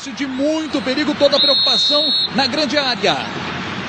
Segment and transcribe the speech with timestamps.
[0.00, 3.18] lance de muito perigo, toda a preocupação na grande área.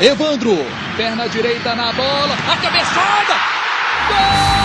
[0.02, 0.58] Evandro,
[0.98, 3.34] perna direita na bola, a cabeçada!
[4.10, 4.62] Gol!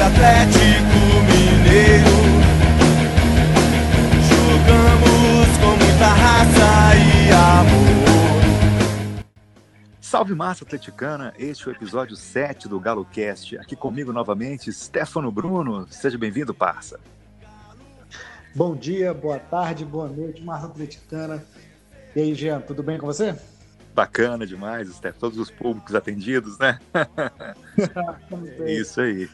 [0.00, 0.99] Atlético Mineiro.
[10.10, 13.56] Salve massa atleticana, este é o episódio 7 do Galo Cast.
[13.58, 15.86] Aqui comigo novamente, Stefano Bruno.
[15.88, 16.98] Seja bem-vindo, parça.
[18.52, 21.44] Bom dia, boa tarde, boa noite, massa atleticana.
[22.16, 23.36] E aí, Jean, tudo bem com você?
[23.94, 25.16] Bacana demais, Steph.
[25.16, 26.80] Todos os públicos atendidos, né?
[28.66, 29.30] Isso aí.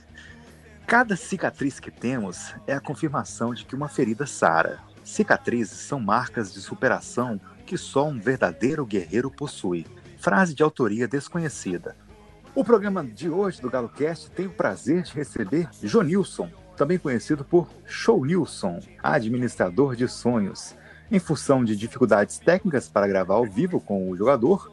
[0.86, 4.80] Cada cicatriz que temos é a confirmação de que uma ferida sara.
[5.02, 9.86] Cicatrizes são marcas de superação que só um verdadeiro guerreiro possui.
[10.26, 11.94] Frase de autoria desconhecida.
[12.52, 17.68] O programa de hoje do GaloCast tem o prazer de receber Jonilson, também conhecido por
[17.84, 20.74] Show Nilson, administrador de sonhos.
[21.12, 24.72] Em função de dificuldades técnicas para gravar ao vivo com o jogador,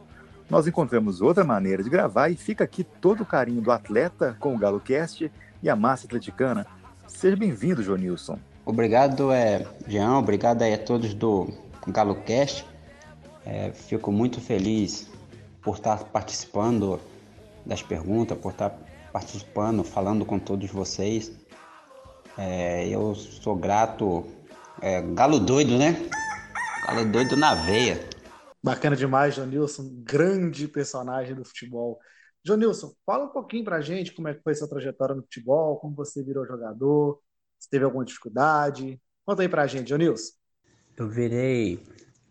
[0.50, 4.56] nós encontramos outra maneira de gravar e fica aqui todo o carinho do atleta com
[4.56, 5.30] o GaloCast
[5.62, 6.66] e a massa atleticana.
[7.06, 8.40] Seja bem-vindo, Jonilson.
[8.66, 10.18] Obrigado, é, Jean.
[10.18, 11.48] Obrigado aí a todos do
[11.86, 12.66] GaloCast.
[13.46, 15.13] É, fico muito feliz
[15.64, 17.00] por estar participando
[17.64, 18.78] das perguntas, por estar
[19.12, 21.32] participando, falando com todos vocês.
[22.36, 24.26] É, eu sou grato.
[24.82, 25.96] É, galo doido, né?
[26.86, 27.98] Galo doido na veia.
[28.62, 29.90] Bacana demais, Jonilson.
[30.02, 31.98] Grande personagem do futebol.
[32.44, 35.94] Jonilson, fala um pouquinho pra gente como é que foi sua trajetória no futebol, como
[35.94, 37.20] você virou jogador,
[37.58, 39.00] se teve alguma dificuldade.
[39.24, 40.34] Conta aí pra gente, Jonilson.
[40.96, 41.82] Eu virei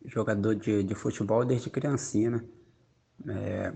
[0.06, 2.44] jogador de, de futebol desde criancinha, né?
[3.28, 3.74] É,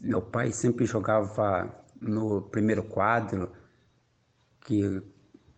[0.00, 3.50] meu pai sempre jogava no primeiro quadro,
[4.60, 5.02] que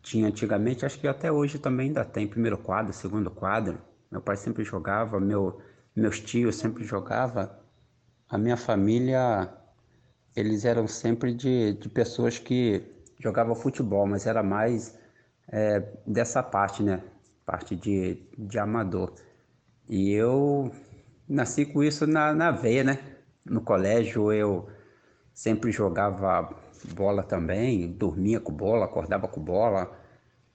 [0.02, 3.78] tinha antigamente, acho que até hoje também ainda tem primeiro quadro, segundo quadro.
[4.10, 5.60] Meu pai sempre jogava, meu,
[5.94, 7.50] meus tios sempre jogavam.
[8.28, 9.52] A minha família
[10.36, 12.84] eles eram sempre de, de pessoas que
[13.18, 14.96] jogavam futebol, mas era mais
[15.48, 17.02] é, dessa parte, né?
[17.44, 19.14] Parte de, de amador.
[19.88, 20.70] E eu
[21.28, 22.98] nasci com isso na, na veia, né?
[23.44, 24.68] No colégio eu
[25.32, 26.54] sempre jogava
[26.94, 29.96] bola também, dormia com bola, acordava com bola.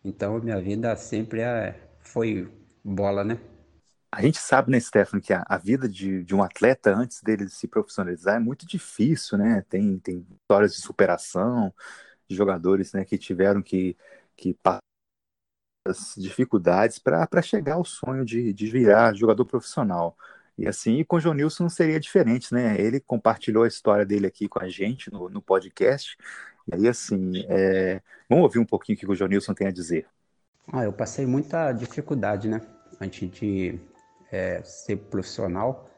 [0.04, 2.52] Então minha vida sempre é, foi
[2.84, 3.40] bola, né?
[4.14, 7.48] A gente sabe, né, Stefano, que a, a vida de, de, um atleta antes dele
[7.48, 9.64] se profissionalizar é muito difícil, né?
[9.70, 11.74] Tem, tem histórias de superação,
[12.28, 13.96] de jogadores né, que tiveram que,
[14.36, 14.82] que passar
[15.88, 20.18] as dificuldades para chegar ao sonho de, de virar jogador profissional.
[20.58, 22.80] E assim, e com o João Nilson não seria diferente, né?
[22.80, 26.18] Ele compartilhou a história dele aqui com a gente no, no podcast.
[26.68, 28.02] E aí, assim, é...
[28.30, 30.06] vamos ouvir um pouquinho o que o João Nilson tem a dizer.
[30.72, 32.62] Ah, eu passei muita dificuldade, né?
[33.00, 33.80] Antes de
[34.32, 35.90] é, ser profissional.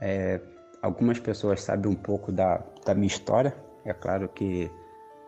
[0.00, 0.40] É,
[0.82, 3.54] algumas pessoas sabem um pouco da, da minha história,
[3.84, 4.70] é claro que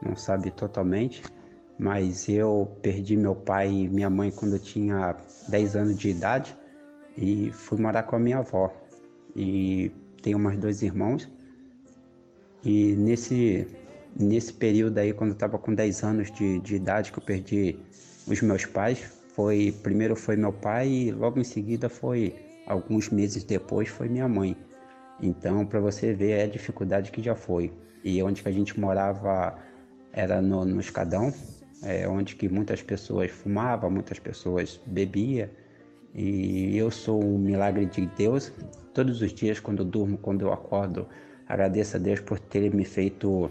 [0.00, 1.22] não sabe totalmente,
[1.78, 5.16] mas eu perdi meu pai e minha mãe quando eu tinha
[5.48, 6.56] 10 anos de idade
[7.20, 8.72] e fui morar com a minha avó.
[9.36, 9.92] E
[10.22, 11.30] tenho mais dois irmãos.
[12.64, 13.66] E nesse,
[14.18, 17.78] nesse período aí, quando eu estava com 10 anos de, de idade, que eu perdi
[18.26, 19.00] os meus pais,
[19.34, 22.34] foi primeiro foi meu pai e logo em seguida foi
[22.66, 24.56] alguns meses depois foi minha mãe.
[25.22, 27.72] Então, para você ver a dificuldade que já foi.
[28.02, 29.58] E onde que a gente morava
[30.12, 31.32] era no, no escadão,
[31.82, 35.48] é, onde que muitas pessoas fumavam, muitas pessoas bebiam.
[36.14, 38.52] E eu sou um milagre de Deus.
[38.92, 41.06] Todos os dias, quando eu durmo, quando eu acordo,
[41.46, 43.50] agradeço a Deus por ter me feito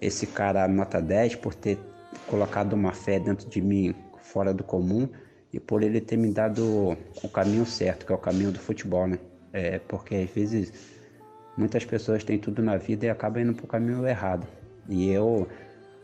[0.00, 1.78] esse cara nota 10, por ter
[2.28, 5.08] colocado uma fé dentro de mim fora do comum
[5.52, 9.06] e por ele ter me dado o caminho certo, que é o caminho do futebol,
[9.06, 9.18] né?
[9.52, 10.72] É, porque às vezes
[11.56, 14.46] muitas pessoas têm tudo na vida e acabam indo para o caminho errado.
[14.88, 15.48] E eu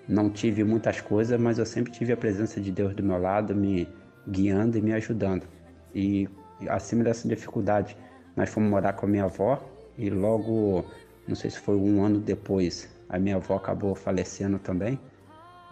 [0.09, 3.55] não tive muitas coisas, mas eu sempre tive a presença de Deus do meu lado,
[3.55, 3.87] me
[4.27, 5.47] guiando e me ajudando.
[5.95, 6.29] E
[6.69, 7.97] acima dessa dificuldade,
[8.37, 9.63] nós fomos morar com a minha avó
[9.99, 10.85] e logo,
[11.29, 14.99] não sei se foi um ano depois, a minha avó acabou falecendo também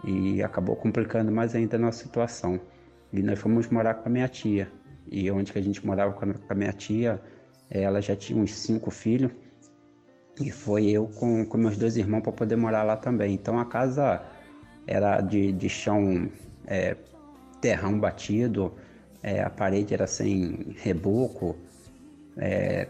[0.03, 2.59] e acabou complicando mais ainda a nossa situação.
[3.11, 4.71] E nós fomos morar com a minha tia.
[5.09, 7.21] E onde que a gente morava com a minha tia,
[7.69, 9.31] ela já tinha uns cinco filhos.
[10.39, 13.33] E foi eu com, com meus dois irmãos para poder morar lá também.
[13.33, 14.23] Então a casa
[14.87, 16.29] era de, de chão
[16.65, 16.95] é,
[17.59, 18.73] terrão batido,
[19.23, 21.55] é, a parede era sem reboco,
[22.37, 22.87] é,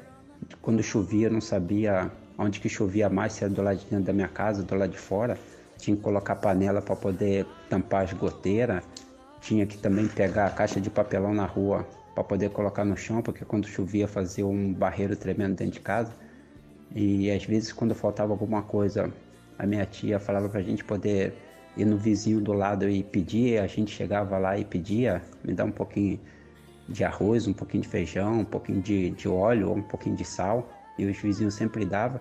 [0.61, 4.05] quando chovia, eu não sabia onde que chovia mais, se era do lado de dentro
[4.05, 5.37] da minha casa, do lado de fora.
[5.77, 8.83] Tinha que colocar panela para poder tampar as goteiras.
[9.41, 13.21] Tinha que também pegar a caixa de papelão na rua para poder colocar no chão,
[13.21, 16.13] porque quando chovia fazia um barreiro tremendo dentro de casa.
[16.93, 19.11] E às vezes quando faltava alguma coisa,
[19.57, 21.33] a minha tia falava para a gente poder
[21.77, 25.63] ir no vizinho do lado e pedir, a gente chegava lá e pedia, me dá
[25.63, 26.19] um pouquinho
[26.87, 30.69] de arroz, um pouquinho de feijão, um pouquinho de, de óleo, um pouquinho de sal,
[30.97, 32.19] e os vizinhos sempre davam.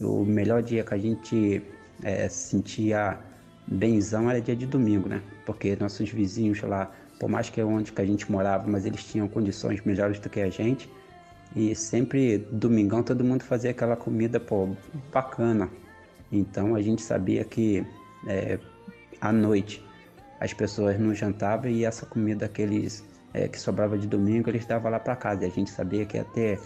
[0.00, 1.62] O melhor dia que a gente
[2.02, 3.18] é, sentia
[3.66, 5.22] benzão era dia de domingo, né?
[5.44, 6.90] Porque nossos vizinhos lá,
[7.20, 10.28] por mais que é onde que a gente morava, mas eles tinham condições melhores do
[10.28, 10.88] que a gente.
[11.54, 14.68] E sempre domingão todo mundo fazia aquela comida, pô,
[15.12, 15.68] bacana.
[16.30, 17.84] Então a gente sabia que
[18.26, 18.58] é,
[19.20, 19.84] à noite
[20.40, 23.04] as pessoas não jantavam e essa comida que eles
[23.34, 25.44] é, que sobrava de domingo eles davam lá para casa.
[25.44, 26.60] E a gente sabia que ia ter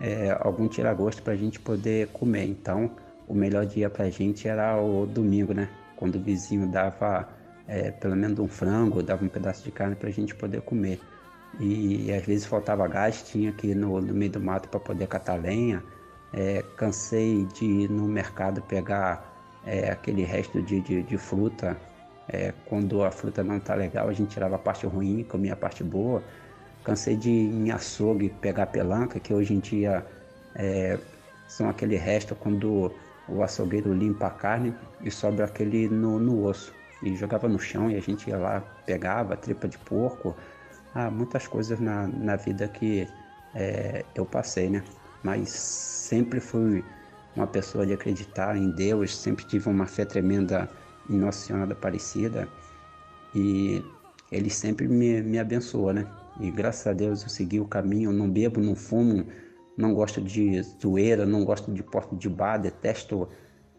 [0.00, 2.46] é, algum tiragosto para a gente poder comer.
[2.46, 2.90] Então
[3.28, 5.68] o melhor dia para a gente era o domingo, né?
[5.96, 7.28] Quando o vizinho dava
[7.68, 11.00] é, pelo menos um frango, dava um pedaço de carne para a gente poder comer.
[11.60, 14.80] E, e, às vezes faltava gás, tinha que ir no, no meio do mato para
[14.80, 15.82] poder catar lenha.
[16.32, 19.31] É, cansei de ir no mercado pegar
[19.64, 21.76] é, aquele resto de, de, de fruta.
[22.28, 25.56] É, quando a fruta não tá legal, a gente tirava a parte ruim, comia a
[25.56, 26.22] parte boa.
[26.84, 30.04] Cansei de ir em açougue pegar pelanca, que hoje em dia
[30.54, 30.98] é,
[31.46, 32.92] são aquele resto quando
[33.28, 36.74] o açougueiro limpa a carne e sobra aquele no, no osso.
[37.02, 40.36] E jogava no chão e a gente ia lá, pegava tripa de porco.
[40.94, 43.08] Ah, muitas coisas na, na vida que
[43.54, 44.84] é, eu passei, né?
[45.22, 46.84] Mas sempre fui
[47.34, 50.68] uma pessoa de acreditar em Deus, sempre tive uma fé tremenda
[51.08, 52.48] em Nossa Senhora da Aparecida
[53.34, 53.82] e
[54.30, 56.06] Ele sempre me, me abençoou, né?
[56.40, 59.26] E graças a Deus eu segui o caminho, não bebo, não fumo,
[59.76, 63.28] não gosto de zoeira, não gosto de porta de bar, detesto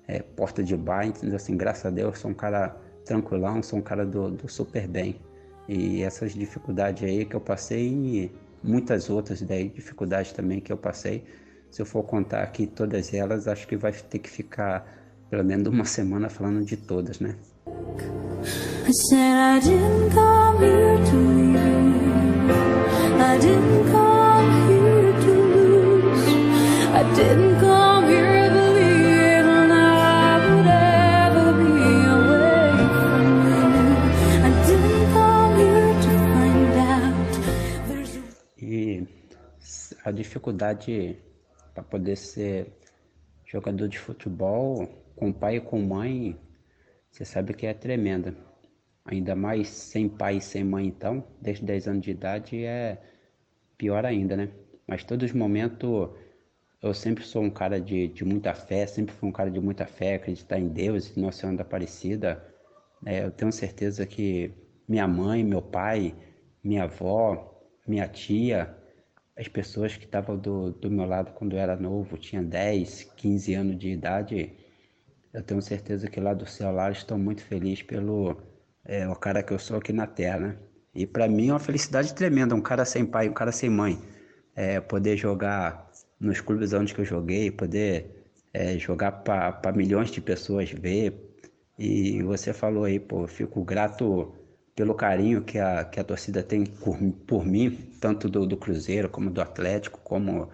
[0.07, 3.81] é, porta de bar, então assim, graças a Deus sou um cara tranquilão, sou um
[3.81, 5.19] cara do, do super bem.
[5.67, 8.31] E essas dificuldades aí que eu passei e
[8.63, 11.23] muitas outras daí, dificuldades também que eu passei,
[11.73, 14.85] se eu for contar aqui todas elas, acho que vai ter que ficar
[15.27, 17.35] pelo menos uma semana falando de todas, né?
[38.61, 39.07] E
[40.05, 41.17] a dificuldade
[41.73, 42.71] para poder ser
[43.45, 46.37] jogador de futebol com pai e com mãe,
[47.11, 48.35] você sabe que é tremenda.
[49.05, 53.01] Ainda mais sem pai e sem mãe, então, desde 10 anos de idade é
[53.77, 54.49] pior ainda, né?
[54.87, 56.09] Mas todos os momentos
[56.81, 59.85] eu sempre sou um cara de, de muita fé, sempre fui um cara de muita
[59.85, 62.45] fé, acreditar em Deus, Nossa Senhora da Aparecida.
[63.05, 64.51] É, eu tenho certeza que
[64.87, 66.13] minha mãe, meu pai,
[66.61, 68.75] minha avó, minha tia,
[69.37, 73.53] as pessoas que estavam do, do meu lado quando eu era novo, tinha 10, 15
[73.53, 74.53] anos de idade,
[75.33, 78.37] eu tenho certeza que lá do céu lá estão muito felizes pelo
[78.85, 80.57] é, o cara que eu sou aqui na Terra, né?
[80.93, 83.99] E para mim é uma felicidade tremenda, um cara sem pai, um cara sem mãe,
[84.55, 85.89] é, poder jogar
[86.19, 88.23] nos clubes onde eu joguei, poder
[88.53, 91.31] é, jogar para milhões de pessoas ver.
[91.77, 94.35] E você falou aí, pô, eu fico grato
[94.75, 99.09] pelo carinho que a, que a torcida tem por, por mim, tanto do, do Cruzeiro
[99.09, 100.49] como do Atlético, como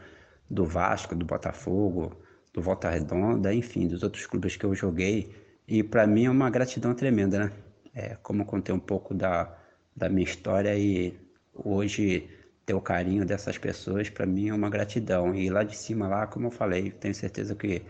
[0.50, 2.16] do Vasco, do Botafogo,
[2.54, 5.34] do Volta Redonda, enfim, dos outros clubes que eu joguei.
[5.68, 7.52] E para mim é uma gratidão tremenda, né?
[7.94, 9.58] É, como contei um pouco da,
[9.96, 11.18] da minha história e
[11.54, 12.30] hoje
[12.66, 15.34] ter o carinho dessas pessoas, para mim é uma gratidão.
[15.36, 17.82] E lá de cima, lá, como eu falei, tenho certeza que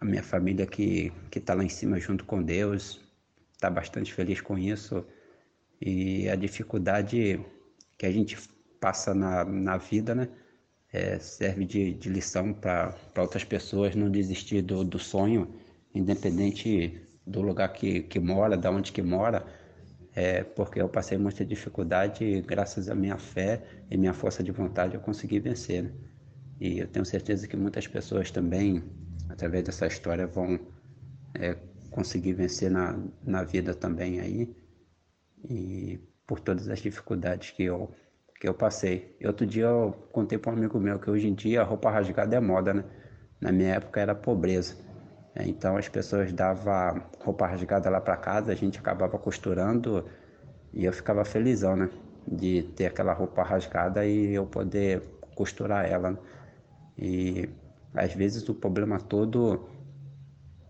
[0.00, 3.01] a minha família que está lá em cima junto com Deus,
[3.62, 5.06] está bastante feliz com isso.
[5.80, 7.40] E a dificuldade
[7.96, 8.36] que a gente
[8.80, 10.28] passa na, na vida, né?
[10.92, 15.54] É, serve de, de lição para outras pessoas não desistir do, do sonho,
[15.94, 19.46] independente do lugar que, que mora, da onde que mora,
[20.14, 24.52] é, porque eu passei muita dificuldade e graças à minha fé e minha força de
[24.52, 25.84] vontade eu consegui vencer.
[25.84, 25.92] Né?
[26.60, 28.82] E eu tenho certeza que muitas pessoas também,
[29.30, 30.60] através dessa história, vão
[31.34, 31.56] é,
[31.92, 34.56] conseguir vencer na, na vida também aí
[35.48, 37.90] e por todas as dificuldades que eu
[38.40, 39.16] que eu passei.
[39.20, 41.88] E outro dia eu contei para um amigo meu que hoje em dia a roupa
[41.90, 42.84] rasgada é moda, né?
[43.40, 44.74] Na minha época era pobreza.
[45.34, 50.04] É, então as pessoas davam roupa rasgada lá para casa, a gente acabava costurando
[50.72, 51.88] e eu ficava felizão, né?
[52.26, 55.02] De ter aquela roupa rasgada e eu poder
[55.36, 56.10] costurar ela.
[56.10, 56.18] Né?
[56.98, 57.48] E
[57.94, 59.68] às vezes o problema todo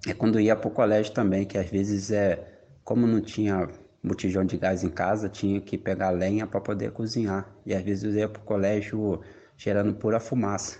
[0.06, 2.48] é quando ia para o colégio também, que às vezes é
[2.84, 3.68] como não tinha
[4.02, 7.48] botijão de gás em casa, tinha que pegar lenha para poder cozinhar.
[7.64, 9.20] E às vezes eu ia para o colégio
[9.56, 10.78] gerando pura fumaça.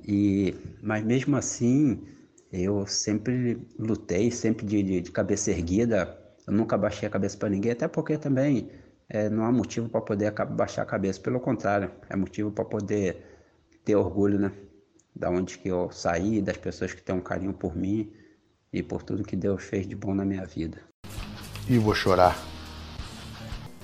[0.00, 2.06] E, mas mesmo assim,
[2.52, 6.16] eu sempre lutei, sempre de, de, de cabeça erguida.
[6.46, 8.70] Eu nunca baixei a cabeça para ninguém, até porque também
[9.08, 11.20] é, não há motivo para poder baixar a cabeça.
[11.20, 13.24] Pelo contrário, é motivo para poder
[13.84, 14.52] ter orgulho, né?
[15.16, 18.12] Da onde que eu saí, das pessoas que têm um carinho por mim
[18.72, 20.80] e por tudo que Deus fez de bom na minha vida.
[21.68, 22.36] E vou chorar.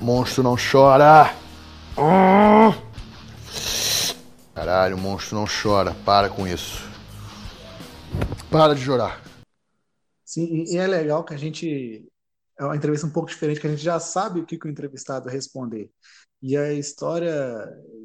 [0.01, 1.35] Monstro não chora!
[4.55, 5.95] Caralho, monstro não chora.
[6.05, 6.89] Para com isso.
[8.51, 9.23] Para de chorar.
[10.25, 12.07] Sim, e é legal que a gente.
[12.59, 14.71] É uma entrevista um pouco diferente, que a gente já sabe o que, que o
[14.71, 15.91] entrevistado vai responder.
[16.43, 17.33] E a história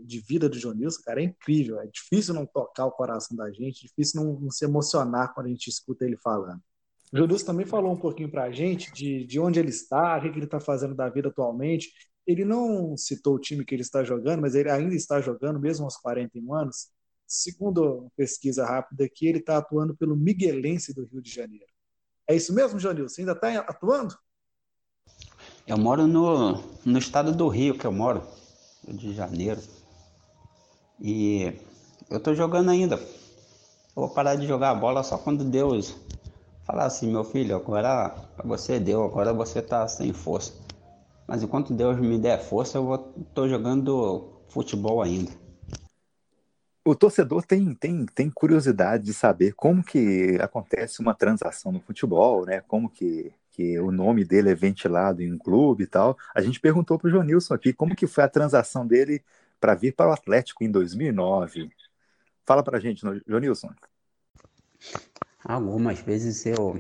[0.06, 1.82] de vida do Jonilson, cara, é incrível.
[1.82, 5.50] É difícil não tocar o coração da gente, difícil não, não se emocionar quando a
[5.50, 6.62] gente escuta ele falando.
[7.12, 10.22] O Jonilson também falou um pouquinho para a gente de, de onde ele está, o
[10.22, 11.92] que, ele está fazendo da vida atualmente.
[12.28, 15.86] Ele não citou o time que ele está jogando, mas ele ainda está jogando, mesmo
[15.86, 16.90] aos 41 anos.
[17.26, 21.66] Segundo uma pesquisa rápida aqui, ele está atuando pelo Miguelense do Rio de Janeiro.
[22.28, 23.22] É isso mesmo, Jonilson?
[23.22, 24.16] Ainda está atuando?
[25.68, 28.24] Eu moro no, no estado do Rio, que eu moro,
[28.88, 29.60] Rio de Janeiro.
[30.98, 31.54] E
[32.10, 32.96] eu tô jogando ainda.
[32.96, 35.94] Eu vou parar de jogar a bola só quando Deus
[36.64, 40.54] falar assim, meu filho, agora você deu, agora você tá sem força.
[41.28, 42.98] Mas enquanto Deus me der força, eu vou,
[43.34, 45.34] tô jogando futebol ainda.
[46.86, 52.46] O torcedor tem, tem, tem curiosidade de saber como que acontece uma transação no futebol,
[52.46, 52.62] né?
[52.62, 56.16] Como que que o nome dele é ventilado em um clube e tal.
[56.36, 59.24] A gente perguntou para o Jonilson aqui como que foi a transação dele
[59.60, 61.72] para vir para o Atlético em 2009.
[62.46, 63.72] Fala para a gente, Jonilson.
[65.44, 66.80] Algumas vezes eu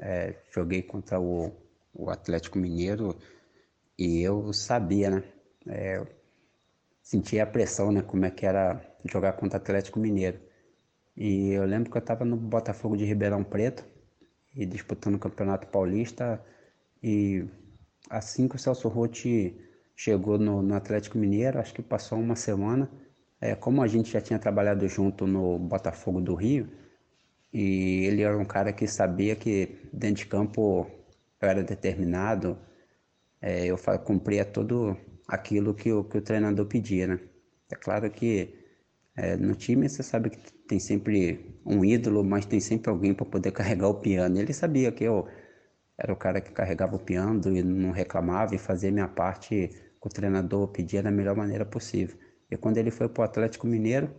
[0.00, 1.52] é, joguei contra o,
[1.94, 3.16] o, Atlético Mineiro
[3.96, 5.22] e eu sabia, né?
[5.68, 6.04] É,
[7.00, 8.02] sentia a pressão, né?
[8.02, 10.40] Como é que era jogar contra o Atlético Mineiro.
[11.16, 13.84] E eu lembro que eu estava no Botafogo de Ribeirão Preto
[14.56, 16.42] e disputando o Campeonato Paulista.
[17.02, 17.44] E
[18.08, 19.54] assim que o Celso Rotti
[19.94, 22.90] chegou no, no, Atlético Mineiro, acho que passou uma semana,
[23.40, 26.68] é, como a gente já tinha trabalhado junto no Botafogo do Rio,
[27.52, 30.90] e ele era um cara que sabia que dentro de campo
[31.40, 32.58] eu era determinado,
[33.40, 34.96] é, eu cumpria tudo
[35.28, 37.20] aquilo que o, que o treinador pedia, né?
[37.70, 38.54] É claro que
[39.16, 43.26] é, no time você sabe que tem sempre um ídolo, mas tem sempre alguém para
[43.26, 44.38] poder carregar o piano.
[44.38, 45.26] Ele sabia que eu
[45.98, 49.68] era o cara que carregava o piano e não reclamava e fazia minha parte
[50.00, 52.16] que o treinador pedia da melhor maneira possível.
[52.50, 54.10] E quando ele foi para o Atlético Mineiro,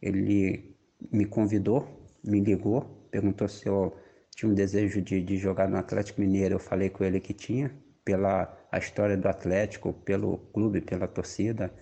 [0.00, 0.76] ele
[1.10, 3.96] me convidou, me ligou, perguntou se eu
[4.30, 6.54] tinha um desejo de, de jogar no Atlético Mineiro.
[6.54, 11.72] Eu falei com ele que tinha, pela a história do Atlético, pelo clube, pela torcida,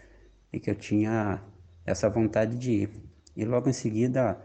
[0.52, 1.42] e que eu tinha
[1.86, 3.09] essa vontade de ir.
[3.36, 4.40] E logo em seguida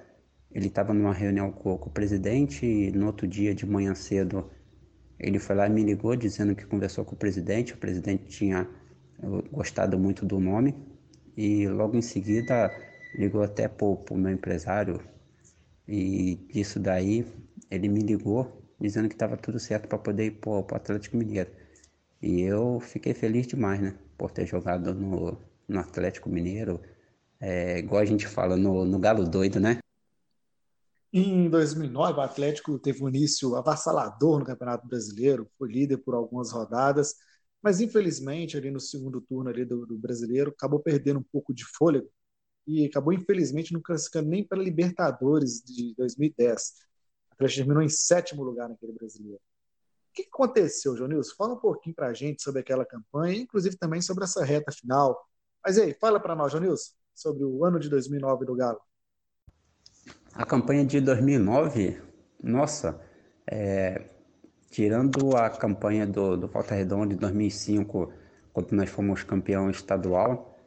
[0.51, 4.49] ele estava numa reunião com, o presidente e no outro dia de manhã cedo
[5.19, 8.67] ele foi lá e me ligou dizendo que conversou com o presidente, o presidente tinha
[9.51, 10.75] gostado muito do nome
[11.35, 12.71] e logo em seguida
[13.17, 15.01] ligou até para o meu empresário
[15.87, 17.25] e disso daí
[17.69, 21.49] ele me ligou dizendo que estava tudo certo para poder ir para o Atlético Mineiro.
[22.21, 23.95] E eu fiquei feliz demais, né?
[24.17, 25.37] Por ter jogado no,
[25.67, 26.81] no Atlético Mineiro,
[27.39, 29.79] é, igual a gente fala, no, no Galo Doido, né?
[31.17, 36.51] Em 2009, o Atlético teve um início avassalador no Campeonato Brasileiro, foi líder por algumas
[36.51, 37.15] rodadas,
[37.61, 41.63] mas infelizmente ali no segundo turno ali do, do Brasileiro acabou perdendo um pouco de
[41.65, 42.09] fôlego
[42.67, 46.73] e acabou infelizmente não classificando nem para Libertadores de 2010.
[47.29, 49.39] O Atlético terminou em sétimo lugar naquele Brasileiro.
[49.39, 51.33] O que aconteceu, Jonilson?
[51.37, 55.17] Fala um pouquinho para a gente sobre aquela campanha, inclusive também sobre essa reta final.
[55.63, 58.79] Mas aí, fala para nós, Jonilson sobre o ano de 2009 do Galo?
[60.33, 61.97] A campanha de 2009,
[62.43, 63.01] nossa,
[63.49, 64.03] é,
[64.69, 68.11] tirando a campanha do, do Volta Redonda de 2005,
[68.51, 70.57] quando nós fomos campeão estadual,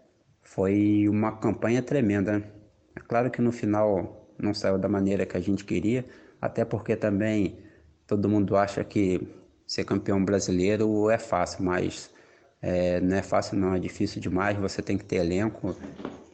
[0.42, 2.38] foi uma campanha tremenda.
[2.38, 2.50] Né?
[2.96, 6.06] É claro que no final não saiu da maneira que a gente queria,
[6.40, 7.58] até porque também
[8.06, 9.28] todo mundo acha que
[9.66, 12.10] ser campeão brasileiro é fácil, mas
[12.62, 15.76] é, não é fácil não, é difícil demais, você tem que ter elenco,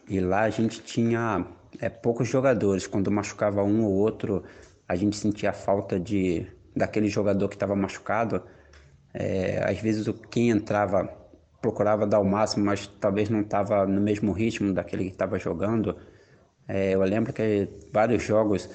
[0.09, 1.47] e lá a gente tinha
[1.81, 2.87] é, poucos jogadores.
[2.87, 4.45] Quando machucava um ou outro,
[4.89, 6.47] a gente sentia falta de
[6.77, 8.43] daquele jogador que estava machucado.
[9.13, 11.09] É, às vezes quem entrava
[11.61, 15.97] procurava dar o máximo, mas talvez não estava no mesmo ritmo daquele que estava jogando.
[16.69, 18.69] É, eu lembro que vários jogos,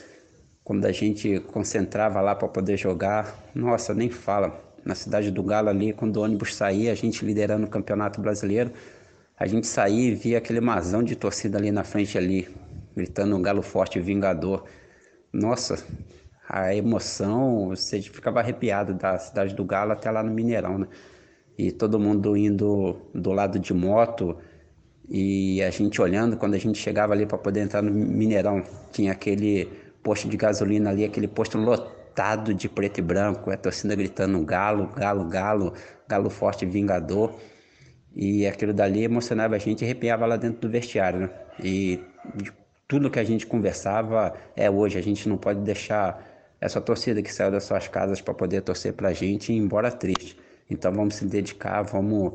[0.64, 4.68] quando a gente concentrava lá para poder jogar, nossa, nem fala.
[4.86, 8.72] Na cidade do Galo ali, quando o ônibus saía, a gente liderando o Campeonato Brasileiro,
[9.40, 12.48] a gente saía e via aquele mazão de torcida ali na frente ali,
[12.94, 14.66] gritando um Galo Forte Vingador.
[15.32, 15.82] Nossa,
[16.48, 20.88] a emoção, você ficava arrepiado da cidade do Galo até lá no Mineirão, né?
[21.58, 24.38] E todo mundo indo do lado de moto,
[25.08, 29.12] e a gente olhando, quando a gente chegava ali para poder entrar no Mineirão, tinha
[29.12, 29.66] aquele
[30.04, 34.88] posto de gasolina ali, aquele posto lotado de preto e branco, a torcida gritando galo,
[34.88, 35.74] galo, galo,
[36.08, 37.34] galo forte, vingador.
[38.16, 41.30] E aquilo dali emocionava a gente e arrepiava lá dentro do vestiário, né?
[41.64, 42.00] E
[42.88, 46.26] tudo que a gente conversava é hoje, a gente não pode deixar
[46.60, 50.38] essa torcida que saiu das suas casas para poder torcer para a gente embora triste.
[50.70, 52.34] Então vamos se dedicar, vamos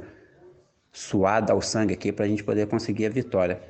[0.93, 3.61] suar, dar o sangue aqui para a gente poder conseguir a vitória.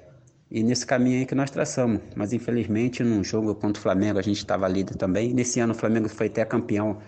[0.50, 2.00] E nesse caminho aí que nós traçamos.
[2.14, 5.34] Mas infelizmente, num jogo contra o Flamengo, a gente estava líder também.
[5.34, 6.98] Nesse ano o Flamengo foi até campeão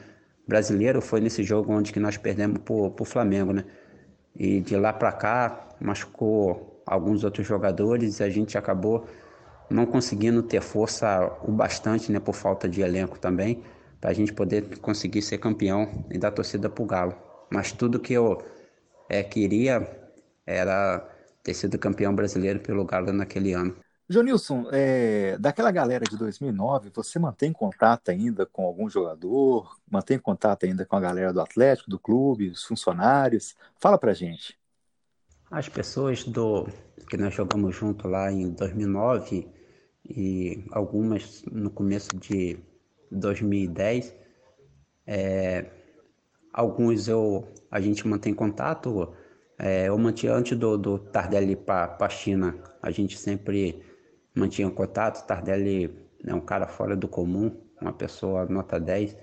[0.48, 3.64] brasileiro, foi nesse jogo onde que nós perdemos para o Flamengo, né?
[4.38, 9.06] E de lá para cá, machucou alguns outros jogadores e a gente acabou
[9.70, 13.62] não conseguindo ter força o bastante, né, por falta de elenco também,
[14.00, 17.14] para a gente poder conseguir ser campeão e dar torcida para o Galo.
[17.50, 18.38] Mas tudo que eu
[19.08, 19.88] é, queria
[20.46, 21.00] era
[21.42, 23.76] ter sido campeão brasileiro pelo Galo naquele ano.
[24.08, 29.76] Jonilson, é, daquela galera de 2009, você mantém contato ainda com algum jogador?
[29.90, 33.56] Mantém contato ainda com a galera do Atlético, do clube, os funcionários?
[33.80, 34.56] Fala pra gente.
[35.50, 36.68] As pessoas do
[37.08, 39.48] que nós jogamos junto lá em 2009
[40.04, 42.58] e algumas no começo de
[43.10, 44.14] 2010,
[45.04, 45.66] é,
[46.52, 49.12] alguns eu a gente mantém contato
[49.58, 53.82] é, eu mantinha antes do, do Tardelli para a China, a gente sempre
[54.36, 55.26] mantinha contato.
[55.26, 55.90] Tardelli
[56.24, 59.16] é um cara fora do comum, uma pessoa nota 10.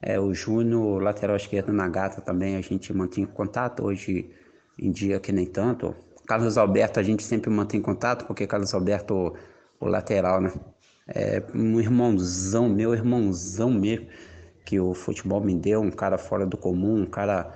[0.00, 3.84] É, o Júnior, lateral esquerdo na gata também, a gente mantinha contato.
[3.84, 4.30] Hoje
[4.78, 5.94] em dia que nem tanto.
[6.26, 9.34] Carlos Alberto a gente sempre mantém contato, porque Carlos Alberto,
[9.80, 10.52] o lateral, né?
[11.06, 14.06] É um irmãozão, meu irmãozão mesmo,
[14.64, 17.52] que o futebol me deu, um cara fora do comum, um cara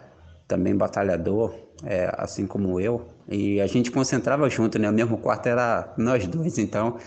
[0.48, 4.88] também batalhador, é, assim como eu, e a gente concentrava junto, né?
[4.88, 6.98] O mesmo quarto era nós dois, então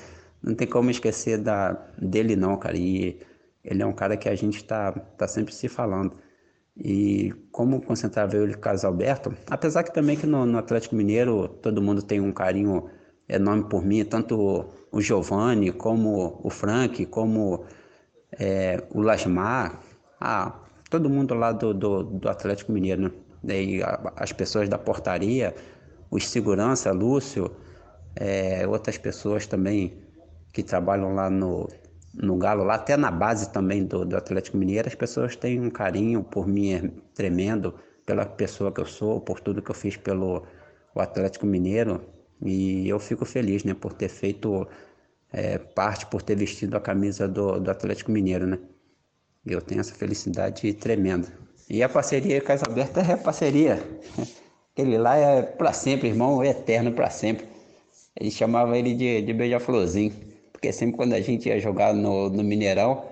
[0.42, 2.78] não tem como esquecer da, dele não, cara.
[2.78, 3.20] E
[3.64, 6.14] ele é um cara que a gente tá, tá sempre se falando.
[6.78, 10.96] E como concentrava eu e o Carlos Alberto, apesar que também que no, no, Atlético
[10.96, 12.90] Mineiro todo mundo tem um carinho
[13.28, 17.66] enorme por mim, tanto o Giovanni, como o Frank, como
[18.32, 19.82] é, o Lasmar,
[20.22, 23.12] ah, todo mundo lá do, do, do Atlético Mineiro, né?
[23.44, 23.82] Daí
[24.16, 25.56] as pessoas da portaria,
[26.12, 27.56] os segurança, Lúcio,
[28.16, 29.98] é, outras pessoas também
[30.52, 31.68] que trabalham lá no,
[32.14, 35.70] no Galo, lá até na base também do, do Atlético Mineiro, as pessoas têm um
[35.70, 37.76] carinho por mim é tremendo,
[38.06, 40.44] pela pessoa que eu sou, por tudo que eu fiz pelo
[40.96, 42.02] Atlético Mineiro.
[42.42, 44.68] E eu fico feliz né, por ter feito
[45.32, 48.48] é, parte, por ter vestido a camisa do, do Atlético Mineiro.
[48.48, 48.58] Né?
[49.46, 51.28] Eu tenho essa felicidade tremenda.
[51.70, 53.80] E a parceria Casa Aberta é parceria.
[54.74, 57.46] Aquele lá é para sempre, irmão, é eterno para sempre.
[58.20, 60.12] Ele chamava ele de, de beija-florzinho,
[60.52, 63.06] porque sempre quando a gente ia jogar no, no Mineirão,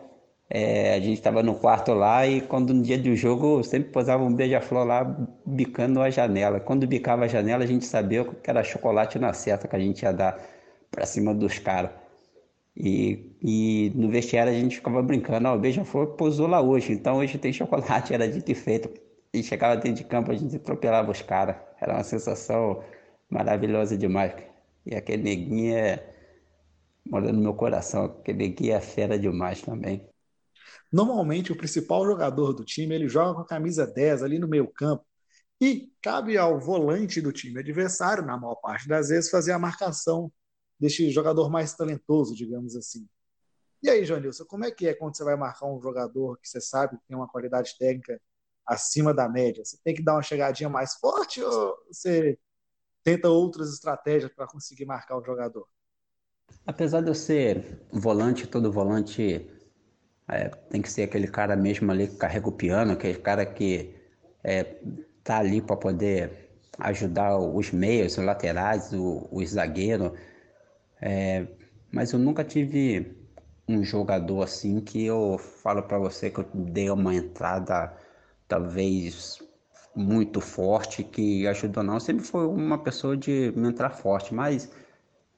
[0.49, 4.23] é, a gente estava no quarto lá e quando no dia do jogo sempre posava
[4.23, 5.03] um beija-flor lá
[5.45, 6.59] bicando a janela.
[6.59, 10.01] Quando bicava a janela, a gente sabia que era chocolate na certa que a gente
[10.01, 10.41] ia dar
[10.89, 11.91] para cima dos caras.
[12.79, 17.17] E, e no vestiário a gente ficava brincando, ó, o beija-flor pousou lá hoje, então
[17.17, 18.89] hoje tem chocolate, era dito e feito.
[19.33, 21.55] E chegava dentro de campo, a gente atropelava os caras.
[21.81, 22.83] Era uma sensação
[23.29, 24.33] maravilhosa demais.
[24.85, 26.15] E aquele neguinho é.
[27.05, 30.07] mora no meu coração, aquele neguinho é fera demais também.
[30.91, 34.67] Normalmente, o principal jogador do time ele joga com a camisa 10 ali no meio
[34.67, 35.03] campo.
[35.59, 40.31] E cabe ao volante do time adversário, na maior parte das vezes, fazer a marcação
[40.79, 43.07] deste jogador mais talentoso, digamos assim.
[43.81, 46.59] E aí, Joanilson, como é que é quando você vai marcar um jogador que você
[46.59, 48.19] sabe que tem uma qualidade técnica
[48.65, 49.63] acima da média?
[49.63, 52.37] Você tem que dar uma chegadinha mais forte ou você
[53.03, 55.67] tenta outras estratégias para conseguir marcar o jogador?
[56.65, 59.49] Apesar de eu ser volante, todo volante
[60.27, 63.95] é, tem que ser aquele cara mesmo ali que carrega o piano, aquele cara que
[64.43, 64.81] é,
[65.23, 70.13] tá ali para poder ajudar os meios, os laterais, o, o zagueiro.
[71.01, 71.47] É,
[71.91, 73.15] mas eu nunca tive
[73.67, 77.93] um jogador assim que eu falo para você que eu dei uma entrada
[78.47, 79.39] talvez
[79.95, 81.99] muito forte que ajudou não.
[81.99, 84.71] sempre foi uma pessoa de me entrar forte, mas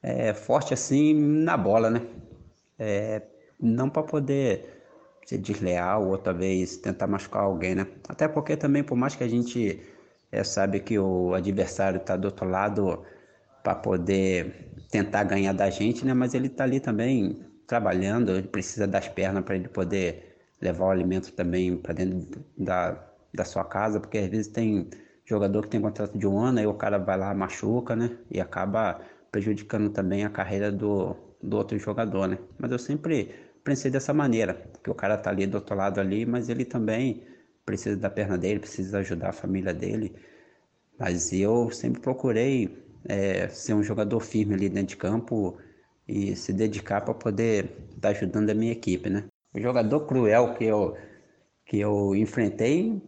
[0.02, 2.02] é, forte assim na bola, né?
[2.78, 3.22] É,
[3.60, 4.80] não para poder
[5.26, 7.86] ser desleal ou talvez tentar machucar alguém, né?
[8.08, 9.80] Até porque também, por mais que a gente
[10.32, 13.04] é, sabe que o adversário está do outro lado
[13.62, 16.12] para poder tentar ganhar da gente, né?
[16.14, 20.90] Mas ele está ali também trabalhando, ele precisa das pernas para ele poder levar o
[20.90, 24.88] alimento também para dentro da, da sua casa, porque às vezes tem
[25.24, 28.18] jogador que tem contrato de um ano, aí o cara vai lá, machuca, né?
[28.30, 29.00] E acaba
[29.30, 32.38] prejudicando também a carreira do, do outro jogador, né?
[32.58, 36.26] Mas eu sempre pensei dessa maneira, que o cara tá ali do outro lado ali,
[36.26, 37.22] mas ele também
[37.64, 40.14] precisa da perna dele, precisa ajudar a família dele.
[40.98, 45.58] Mas eu sempre procurei é, ser um jogador firme ali dentro de campo
[46.06, 49.24] e se dedicar para poder estar tá ajudando a minha equipe, né?
[49.54, 50.96] O jogador cruel que eu
[51.64, 53.00] que eu enfrentei,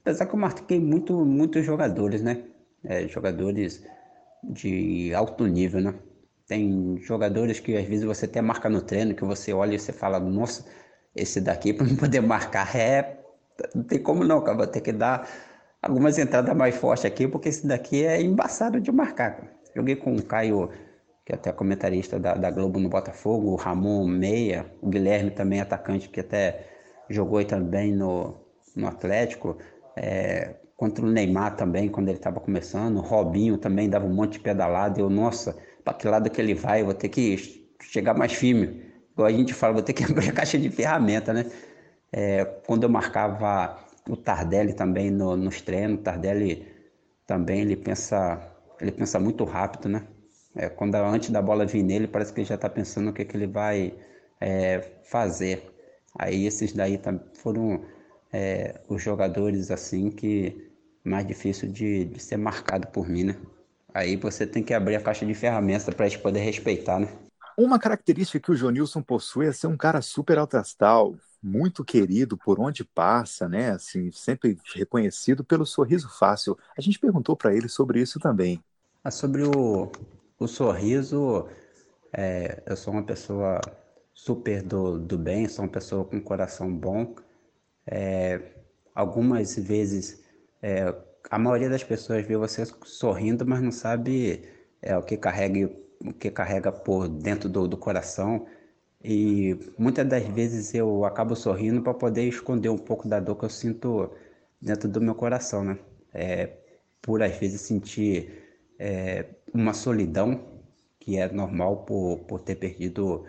[0.00, 2.44] apesar que eu marquei muito muitos jogadores, né?
[2.84, 3.84] É, jogadores
[4.42, 5.94] de alto nível, né?
[6.46, 9.92] Tem jogadores que às vezes você até marca no treino, que você olha e você
[9.92, 10.64] fala, nossa,
[11.14, 13.20] esse daqui para não poder marcar é.
[13.74, 14.56] Não tem como não, cara.
[14.56, 15.28] Vou ter que dar
[15.82, 19.40] algumas entradas mais fortes aqui, porque esse daqui é embaçado de marcar.
[19.74, 20.70] Joguei com o Caio,
[21.24, 25.60] que é até comentarista da, da Globo no Botafogo, o Ramon Meia, o Guilherme também,
[25.60, 26.66] atacante, que até
[27.08, 28.34] jogou também no,
[28.74, 29.56] no Atlético.
[29.96, 32.98] É, contra o Neymar também, quando ele estava começando.
[32.98, 35.00] O Robinho também dava um monte de pedalada.
[35.00, 37.36] Eu, nossa, para que lado que ele vai, eu vou ter que
[37.82, 38.84] chegar mais firme.
[39.12, 41.46] Igual a gente fala, vou ter que abrir a caixa de ferramenta, né?
[42.12, 43.76] É, quando eu marcava
[44.08, 46.66] o Tardelli também no, nos treinos, o Tardelli
[47.26, 48.40] também ele pensa,
[48.80, 50.06] ele pensa muito rápido, né?
[50.56, 53.24] É, quando antes da bola vir nele, parece que ele já está pensando o que,
[53.24, 53.94] que ele vai
[54.40, 55.62] é, fazer.
[56.18, 57.00] Aí esses daí
[57.34, 57.84] foram
[58.32, 60.68] é, os jogadores assim que
[61.04, 63.36] mais difícil de, de ser marcado por mim, né?
[63.94, 67.08] Aí você tem que abrir a caixa de ferramentas para gente poder respeitar, né?
[67.56, 72.36] Uma característica que o Jonilson possui é ser um cara super alto astral, muito querido
[72.36, 73.70] por onde passa, né?
[73.70, 76.58] Assim, sempre reconhecido pelo sorriso fácil.
[76.76, 78.62] A gente perguntou para ele sobre isso também.
[79.02, 79.90] Ah, sobre o,
[80.38, 81.48] o sorriso,
[82.12, 83.60] é, eu sou uma pessoa
[84.12, 87.14] super do, do bem, sou uma pessoa com coração bom.
[87.86, 88.40] É,
[88.94, 90.22] algumas vezes
[90.60, 90.94] é,
[91.30, 94.42] a maioria das pessoas vê você sorrindo, mas não sabe
[94.82, 95.70] é, o que carrega
[96.04, 98.46] o que carrega por dentro do, do coração.
[99.02, 103.44] E muitas das vezes eu acabo sorrindo para poder esconder um pouco da dor que
[103.44, 104.10] eu sinto
[104.60, 105.78] dentro do meu coração, né?
[106.12, 106.50] É,
[107.00, 108.30] por às vezes sentir
[108.78, 110.60] é, uma solidão
[110.98, 113.24] que é normal por, por ter perdido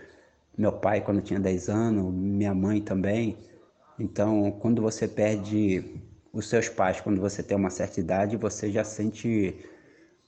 [0.58, 3.38] meu pai quando tinha 10 anos, minha mãe também.
[3.98, 6.02] Então, quando você perde
[6.34, 9.56] os seus pais, quando você tem uma certa idade, você já sente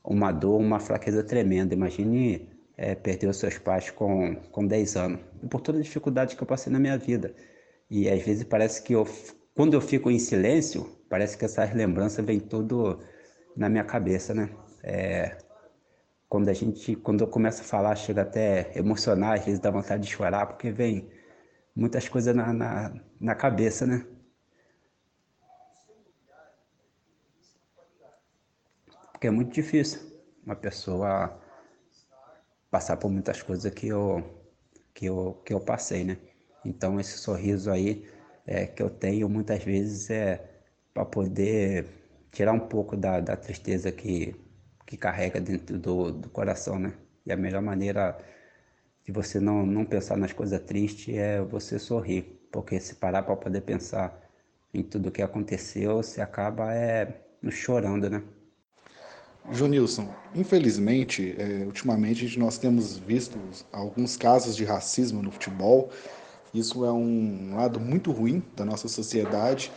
[0.03, 1.73] uma dor, uma fraqueza tremenda.
[1.73, 2.50] Imagine
[2.81, 6.47] é, perder os seus pais com, com 10 anos, por toda a dificuldade que eu
[6.47, 7.35] passei na minha vida.
[7.87, 9.07] E às vezes parece que eu,
[9.53, 12.99] quando eu fico em silêncio, parece que essas lembranças vêm tudo
[13.55, 14.49] na minha cabeça, né?
[14.81, 15.37] É,
[16.27, 20.03] quando a gente, quando eu começo a falar, chega até emocionar, às vezes dá vontade
[20.03, 21.07] de chorar, porque vem
[21.75, 24.07] muitas coisas na, na, na cabeça, né?
[29.11, 30.01] Porque é muito difícil
[30.43, 31.40] uma pessoa
[32.71, 34.23] passar por muitas coisas que eu,
[34.93, 36.17] que eu, que eu passei, né?
[36.65, 38.07] Então esse sorriso aí
[38.47, 40.43] é, que eu tenho muitas vezes é
[40.93, 41.87] para poder
[42.31, 44.35] tirar um pouco da, da tristeza que,
[44.85, 46.93] que carrega dentro do, do coração, né?
[47.25, 48.17] E a melhor maneira
[49.05, 53.35] de você não, não pensar nas coisas tristes é você sorrir, porque se parar para
[53.35, 54.19] poder pensar
[54.73, 58.23] em tudo que aconteceu, você acaba é, chorando, né?
[59.49, 63.39] Jonilson, infelizmente, é, ultimamente nós temos visto
[63.71, 65.91] alguns casos de racismo no futebol.
[66.53, 69.71] Isso é um lado muito ruim da nossa sociedade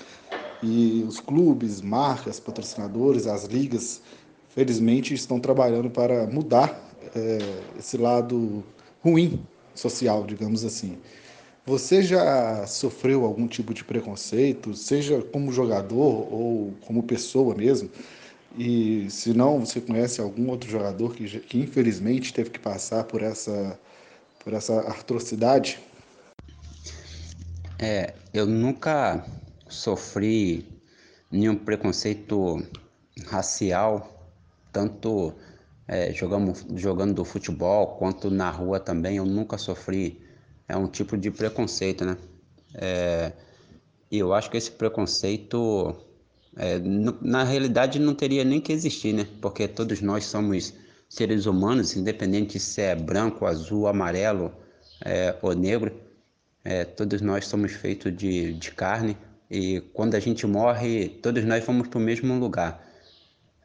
[0.62, 4.02] e os clubes, marcas, patrocinadores, as ligas,
[4.48, 6.80] felizmente estão trabalhando para mudar
[7.14, 8.64] é, esse lado
[9.02, 10.98] ruim social, digamos assim.
[11.66, 17.90] Você já sofreu algum tipo de preconceito, seja como jogador ou como pessoa mesmo?
[18.56, 23.22] E se não, você conhece algum outro jogador que, que infelizmente teve que passar por
[23.22, 23.78] essa,
[24.42, 25.80] por essa atrocidade?
[27.78, 29.26] É, eu nunca
[29.68, 30.64] sofri
[31.30, 32.64] nenhum preconceito
[33.26, 34.30] racial,
[34.72, 35.34] tanto
[35.88, 40.22] é, jogando, jogando futebol quanto na rua também, eu nunca sofri
[40.68, 42.16] é um tipo de preconceito, né?
[42.74, 43.32] É,
[44.10, 45.94] e eu acho que esse preconceito
[46.56, 46.78] é,
[47.20, 49.26] na realidade não teria nem que existir, né?
[49.40, 50.72] Porque todos nós somos,
[51.08, 54.52] seres humanos, independente se é branco, azul, amarelo
[55.04, 55.92] é, ou negro,
[56.64, 59.16] é, todos nós somos feitos de, de carne
[59.50, 62.84] e quando a gente morre, todos nós vamos para o mesmo lugar.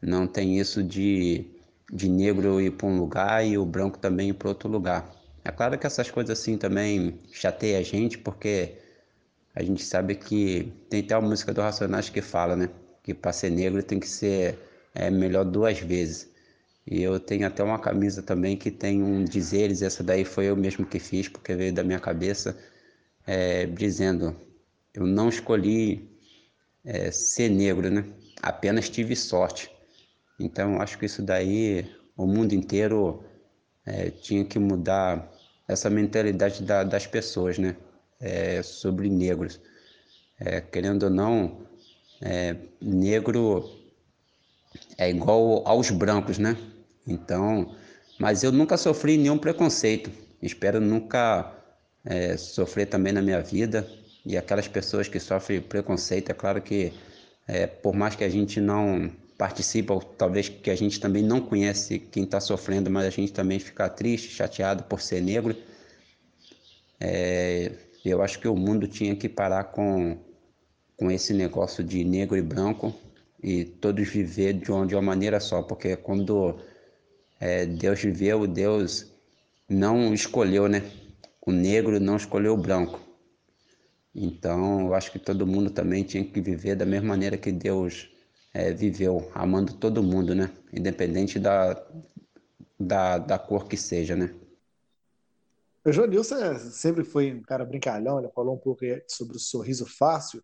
[0.02, 1.46] Não tem isso de,
[1.92, 5.10] de negro ir para um lugar e o branco também ir para outro lugar.
[5.44, 8.74] É claro que essas coisas assim também chateiam a gente, porque
[9.54, 12.70] a gente sabe que tem até uma música do Racionais que fala, né?
[13.02, 14.58] Que para ser negro tem que ser
[14.94, 16.28] é, melhor duas vezes.
[16.86, 20.56] E eu tenho até uma camisa também que tem um dizeres, essa daí foi eu
[20.56, 22.56] mesmo que fiz, porque veio da minha cabeça,
[23.26, 24.36] é, dizendo:
[24.94, 26.08] Eu não escolhi
[26.84, 28.04] é, ser negro, né?
[28.42, 29.70] Apenas tive sorte.
[30.38, 31.86] Então, acho que isso daí,
[32.16, 33.22] o mundo inteiro
[33.84, 35.30] é, tinha que mudar
[35.68, 37.76] essa mentalidade da, das pessoas, né?
[38.20, 39.60] É, sobre negros.
[40.38, 41.66] É, querendo ou não,
[42.20, 43.70] é, negro
[44.98, 46.56] é igual aos brancos, né?
[47.06, 47.74] Então,
[48.18, 50.10] mas eu nunca sofri nenhum preconceito.
[50.42, 51.52] Espero nunca
[52.04, 53.88] é, sofrer também na minha vida.
[54.24, 56.92] E aquelas pessoas que sofrem preconceito, é claro que
[57.48, 61.40] é, por mais que a gente não participa, ou talvez que a gente também não
[61.40, 65.56] conhece quem está sofrendo, mas a gente também fica triste, chateado por ser negro.
[67.00, 67.72] É,
[68.08, 70.18] eu acho que o mundo tinha que parar com,
[70.96, 72.94] com esse negócio de negro e branco
[73.42, 76.58] e todos viver de uma, de uma maneira só, porque quando
[77.38, 79.10] é, Deus viveu, Deus
[79.68, 80.82] não escolheu, né?
[81.46, 83.00] O negro não escolheu o branco.
[84.14, 88.10] Então, eu acho que todo mundo também tinha que viver da mesma maneira que Deus
[88.52, 90.50] é, viveu, amando todo mundo, né?
[90.72, 91.80] Independente da,
[92.78, 94.34] da, da cor que seja, né?
[95.84, 99.86] O Joanilson é, sempre foi um cara brincalhão, ele falou um pouco sobre o sorriso
[99.86, 100.42] fácil,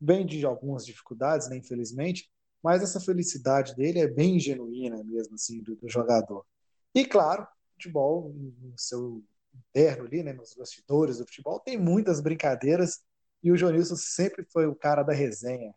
[0.00, 2.30] vem de algumas dificuldades, né, infelizmente,
[2.62, 6.46] mas essa felicidade dele é bem genuína mesmo, assim, do, do jogador.
[6.94, 9.22] E claro, futebol, no seu
[9.54, 13.00] interno ali, né, nos bastidores do futebol, tem muitas brincadeiras
[13.42, 15.74] e o Joanilson sempre foi o cara da resenha,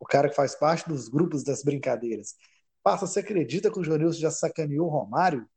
[0.00, 2.34] o cara que faz parte dos grupos das brincadeiras.
[2.82, 5.48] Passa, você acredita que o Joanilson já sacaneou o Romário?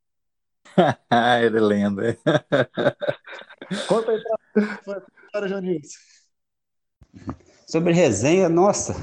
[1.44, 2.18] Ele lembra.
[3.88, 4.22] Conta aí
[4.84, 5.82] pra, história.
[7.68, 8.96] Sobre resenha, nossa,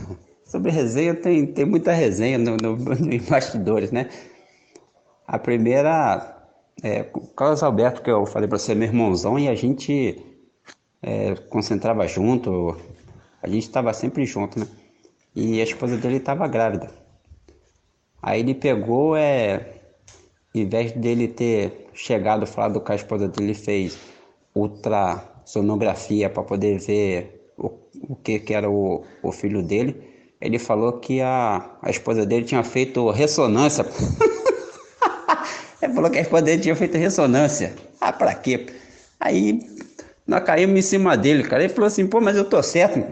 [0.44, 4.08] sobre resenha tem, tem muita resenha no, no, no bastidores, né?
[5.26, 6.36] A primeira
[6.82, 10.20] é o Carlos Alberto, que eu falei para você, meu irmãozão, e a gente
[11.02, 12.76] é, concentrava junto,
[13.42, 14.66] a gente estava sempre junto, né?
[15.34, 16.90] E a esposa dele estava grávida.
[18.22, 19.75] Aí ele pegou, é,
[20.60, 23.98] em vez dele ter chegado falado com a esposa dele, fez
[24.54, 27.70] ultrassonografia para poder ver o,
[28.08, 29.96] o que, que era o, o filho dele,
[30.40, 33.86] ele falou que a, a esposa dele tinha feito ressonância.
[35.80, 37.74] ele falou que a esposa dele tinha feito ressonância.
[38.00, 38.66] Ah, pra quê?
[39.18, 39.60] Aí
[40.26, 41.64] nós caímos em cima dele, cara.
[41.64, 43.02] Ele falou assim, pô, mas eu tô certo.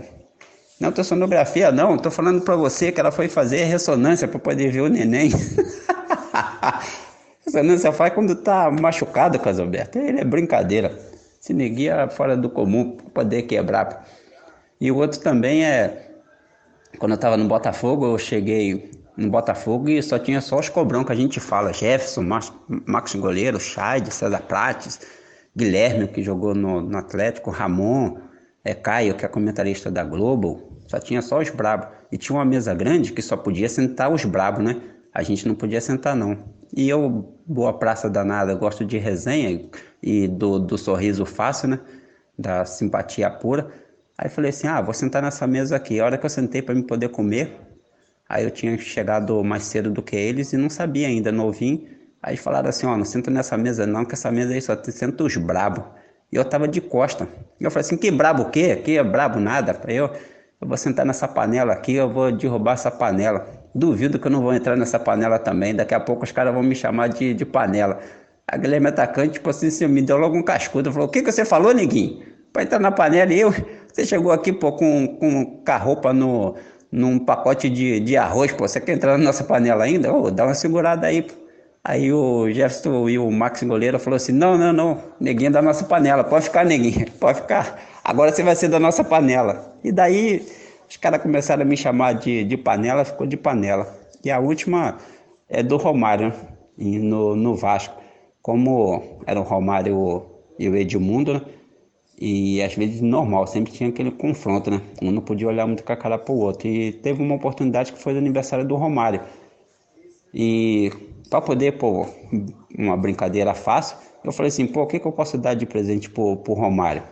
[0.79, 1.97] Não tô sonografia, não.
[1.97, 5.31] Tô falando pra você que ela foi fazer ressonância para poder ver o neném.
[7.55, 9.99] ressonância faz quando tá machucado, Casalberto.
[9.99, 10.99] Ele é brincadeira.
[11.41, 14.07] Se neguia fora do comum poder quebrar.
[14.81, 16.11] E o outro também é,
[16.99, 21.05] quando eu estava no Botafogo, eu cheguei no Botafogo e só tinha só os cobrão
[21.05, 22.53] que a gente fala, Jefferson, Max,
[22.87, 25.01] Max Goleiro, Chay, César Prates,
[25.57, 28.17] Guilherme, que jogou no, no Atlético, Ramon,
[28.65, 31.89] é, Caio, que é comentarista da Globo, só tinha só os brabos.
[32.11, 34.81] E tinha uma mesa grande que só podia sentar os brabos, né?
[35.15, 36.37] A gente não podia sentar, não.
[36.77, 39.71] E eu, boa praça danada, gosto de resenha
[40.03, 41.81] e do, do sorriso fácil, né?
[42.37, 43.71] Da simpatia pura.
[44.19, 46.01] Aí falei assim: ah, vou sentar nessa mesa aqui.
[46.01, 47.61] A hora que eu sentei para me poder comer,
[48.29, 51.87] aí eu tinha chegado mais cedo do que eles e não sabia ainda, novinho.
[52.21, 55.23] Aí falaram assim: ó, não senta nessa mesa não, que essa mesa aí só senta
[55.23, 55.85] os brabo.
[56.33, 57.29] E eu tava de costa.
[57.61, 58.75] E eu falei assim: que brabo o quê?
[58.77, 59.81] Que é brabo nada.
[59.87, 60.11] Eu,
[60.61, 63.64] eu vou sentar nessa panela aqui, eu vou derrubar essa panela.
[63.75, 65.75] Duvido que eu não vou entrar nessa panela também.
[65.75, 68.01] Daqui a pouco os caras vão me chamar de, de panela.
[68.47, 70.93] A Guilherme Atacante, tipo assim, me deu logo um cascudo.
[70.93, 72.23] Falou: o que, que você falou, neguinho?
[72.53, 73.53] Pra entrar na panela e eu.
[73.93, 76.55] Você chegou aqui, pô, com, com, com a roupa no,
[76.91, 78.69] num pacote de, de arroz, pô.
[78.69, 80.09] Você quer entrar na nossa panela ainda?
[80.31, 81.35] Dá uma segurada aí, pô.
[81.87, 85.85] Aí o Jefferson e o Max Goleiro falou assim: não, não, não, neguinho da nossa
[85.85, 87.79] panela, pode ficar, neguinho, pode ficar.
[88.03, 89.77] Agora você vai ser da nossa panela.
[89.85, 90.47] E daí
[90.95, 93.93] os caras começaram a me chamar de, de panela, ficou de panela.
[94.25, 94.97] E a última
[95.49, 96.33] é do Romário,
[96.79, 98.01] no, no Vasco.
[98.41, 100.25] Como era o Romário
[100.57, 101.41] e o Edmundo, né?
[102.17, 104.81] E às vezes normal, sempre tinha aquele confronto, né?
[105.03, 106.69] Um não podia olhar muito com a cara outro.
[106.69, 109.21] E teve uma oportunidade que foi do aniversário do Romário.
[110.33, 110.93] E
[111.29, 112.09] para poder pôr
[112.79, 116.09] uma brincadeira fácil, eu falei assim, pô, o que, que eu posso dar de presente
[116.09, 117.03] pro, pro Romário?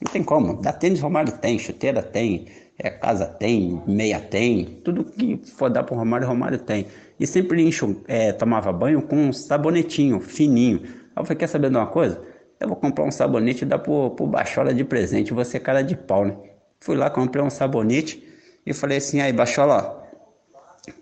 [0.00, 0.62] Não tem como.
[0.62, 2.46] Dá tênis, Romário tem, chuteira tem,
[2.82, 6.86] é, casa tem, meia tem, tudo que for dar pro Romário, Romário tem.
[7.18, 10.80] E sempre enxo, é, tomava banho com um sabonetinho fininho.
[10.82, 12.20] Aí eu falei, quer saber de uma coisa?
[12.58, 15.96] Eu vou comprar um sabonete e dar pro, pro Bachola de presente, você cara de
[15.96, 16.36] pau, né?
[16.80, 18.22] Fui lá, comprei um sabonete
[18.66, 20.02] e falei assim, aí, Bachola,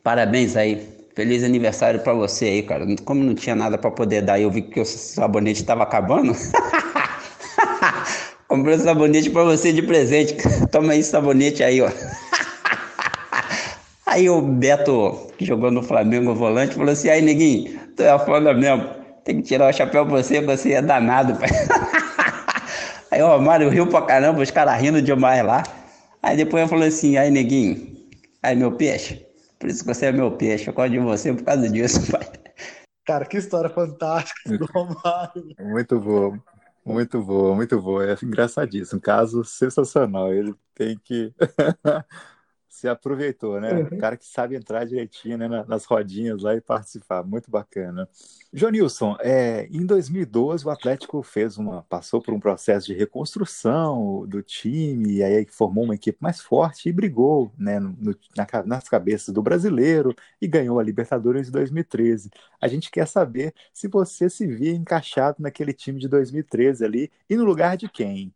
[0.03, 2.87] parabéns aí, Feliz aniversário para você aí, cara.
[3.05, 6.33] Como não tinha nada para poder dar, eu vi que o sabonete estava acabando.
[8.51, 10.37] Comprei um sabonete para você de presente.
[10.73, 11.89] Toma aí sabonete aí, ó.
[14.05, 18.19] Aí o Beto, que jogou no Flamengo, o volante, falou assim: aí, neguinho, tu é
[18.19, 18.89] foda mesmo.
[19.25, 21.49] Tem que tirar o chapéu pra você, você é danado, pai.
[23.13, 25.63] Aí o Romário riu pra caramba, os caras rindo demais lá.
[26.21, 27.97] Aí depois eu falei assim: aí, neguinho,
[28.43, 29.25] aí, meu peixe.
[29.61, 30.67] Por isso que você é meu peixe.
[30.67, 32.27] Eu gosto de você por causa disso, pai.
[33.07, 35.55] Cara, que história fantástica do Romário.
[35.61, 36.37] Muito boa.
[36.85, 38.05] Muito boa, muito boa.
[38.13, 38.99] É engraçadíssimo.
[38.99, 40.33] Um caso sensacional.
[40.33, 41.33] Ele tem que.
[42.69, 43.83] Se aproveitou, né?
[43.83, 47.23] O cara que sabe entrar direitinho né, nas rodinhas lá e participar.
[47.23, 48.09] Muito bacana.
[48.53, 54.43] Jonilson, é, em 2012 o Atlético fez uma, passou por um processo de reconstrução do
[54.43, 59.33] time, e aí formou uma equipe mais forte e brigou né, no, na, nas cabeças
[59.33, 62.29] do brasileiro e ganhou a Libertadores de 2013.
[62.61, 67.37] A gente quer saber se você se via encaixado naquele time de 2013 ali e
[67.37, 68.35] no lugar de quem?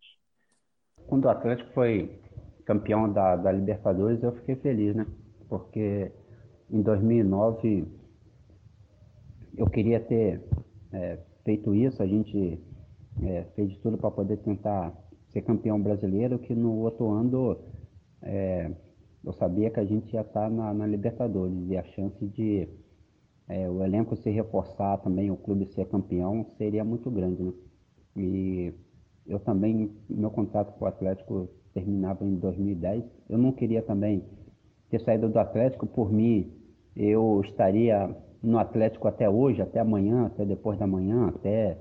[1.08, 2.20] Quando o Atlético foi
[2.64, 5.06] campeão da, da Libertadores, eu fiquei feliz, né?
[5.48, 6.12] Porque
[6.70, 8.03] em 2009
[9.56, 10.40] eu queria ter
[10.92, 12.58] é, feito isso, a gente
[13.22, 14.92] é, fez tudo para poder tentar
[15.28, 17.58] ser campeão brasileiro, que no outro ano
[18.22, 18.70] é,
[19.24, 22.68] eu sabia que a gente ia estar na, na Libertadores e a chance de
[23.48, 27.52] é, o elenco se reforçar também, o clube ser campeão, seria muito grande, né?
[28.16, 28.72] E
[29.26, 33.04] eu também, meu contrato com o Atlético terminava em 2010.
[33.28, 34.22] Eu não queria também
[34.88, 36.52] ter saído do Atlético por mim,
[36.94, 38.14] eu estaria
[38.44, 41.78] no Atlético até hoje, até amanhã, até depois da manhã, até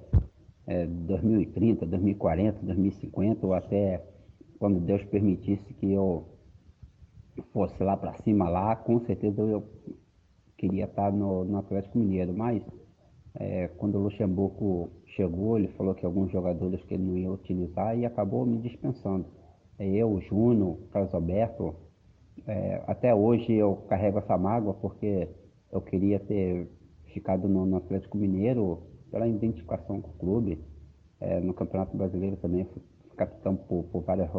[0.65, 4.01] é, 2030, 2040, 2050, ou até
[4.57, 6.25] quando Deus permitisse que eu
[7.51, 9.63] fosse lá para cima lá, com certeza eu
[10.57, 12.63] queria estar no, no Atlético Mineiro, mas
[13.35, 17.97] é, quando o Luxemburgo chegou, ele falou que alguns jogadores que ele não ia utilizar
[17.97, 19.25] e acabou me dispensando.
[19.77, 21.75] É, eu, o Júnior, o Carlos Alberto,
[22.47, 25.27] é, até hoje eu carrego essa mágoa porque
[25.73, 26.69] eu queria ter
[27.13, 30.63] ficado no, no Atlético Mineiro pela identificação com o clube.
[31.19, 32.81] É, no Campeonato Brasileiro também fui
[33.15, 34.29] capitão por, por várias,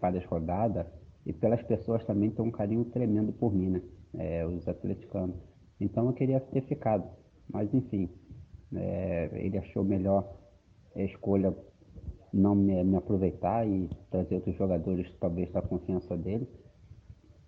[0.00, 0.86] várias rodadas
[1.26, 3.82] e pelas pessoas também tem um carinho tremendo por mim, né?
[4.16, 5.36] É, os atleticanos.
[5.80, 7.04] Então eu queria ter ficado,
[7.48, 8.08] mas enfim,
[8.74, 10.36] é, ele achou melhor
[10.94, 11.54] a escolha
[12.32, 16.48] não me, me, aproveitar e trazer outros jogadores talvez da confiança dele.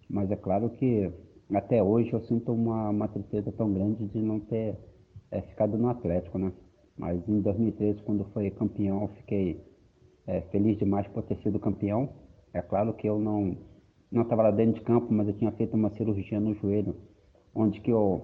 [0.09, 1.13] Mas é claro que
[1.55, 4.77] até hoje eu sinto uma, uma tristeza tão grande de não ter
[5.31, 6.53] é, ficado no Atlético, né?
[6.97, 9.61] Mas em 2013, quando foi campeão, eu fiquei
[10.27, 12.09] é, feliz demais por ter sido campeão.
[12.53, 13.57] É claro que eu não
[14.11, 16.97] não estava lá dentro de campo, mas eu tinha feito uma cirurgia no joelho,
[17.55, 18.23] onde que eu,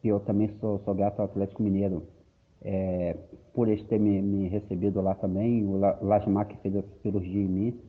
[0.00, 2.02] que eu também sou, sou grato ao Atlético Mineiro
[2.62, 3.16] é,
[3.54, 5.64] por eles ter me, me, recebido lá também.
[5.64, 7.80] O Lasmar que fez a cirurgia em mim.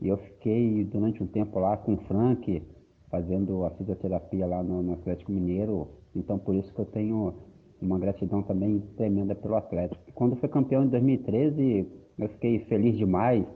[0.00, 2.62] E eu fiquei durante um tempo lá com o Frank,
[3.10, 5.88] fazendo a fisioterapia lá no, no, Atlético Mineiro.
[6.14, 7.34] Então, por isso que eu tenho
[7.80, 10.00] uma gratidão também tremenda pelo Atlético.
[10.14, 11.86] Quando foi campeão em 2013,
[12.18, 13.46] eu fiquei feliz demais.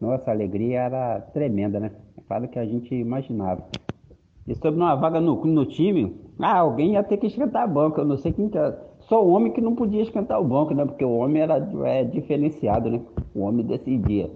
[0.00, 1.92] Nossa, alegria era tremenda, né?
[2.26, 3.64] Claro que a gente imaginava.
[4.46, 8.00] E sobre uma vaga no, no time, ah, alguém ia ter que esquentar a banca.
[8.00, 8.90] Eu não sei quem que era.
[9.00, 10.84] Só o homem que não podia esquentar o banco, né?
[10.84, 13.00] Porque o homem era é, diferenciado, né?
[13.34, 14.30] O homem decidia.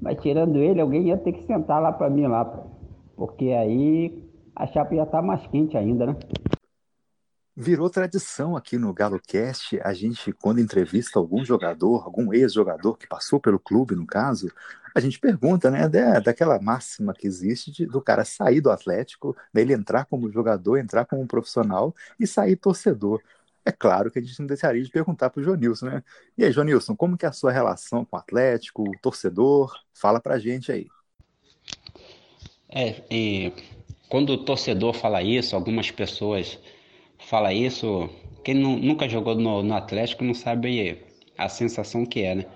[0.00, 2.64] Mas tirando ele, alguém ia ter que sentar lá para mim lá.
[3.16, 4.22] Porque aí
[4.54, 6.16] a chapa ia estar tá mais quente ainda, né?
[7.54, 13.38] Virou tradição aqui no GaloCast, a gente, quando entrevista algum jogador, algum ex-jogador que passou
[13.38, 14.50] pelo clube, no caso,
[14.94, 19.36] a gente pergunta, né, da, daquela máxima que existe de, do cara sair do Atlético,
[19.52, 23.20] dele entrar como jogador, entrar como profissional e sair torcedor.
[23.64, 26.02] É claro que a gente não deixaria de perguntar para o Jonilson, né?
[26.36, 29.72] E aí, Jonilson, como que é a sua relação com o Atlético, o torcedor?
[29.92, 30.88] Fala pra gente aí.
[32.74, 33.52] É, e
[34.08, 36.58] quando o torcedor fala isso, algumas pessoas
[37.18, 38.08] falam isso,
[38.44, 40.98] quem não, nunca jogou no, no, Atlético não sabe
[41.36, 42.46] a sensação que é, né?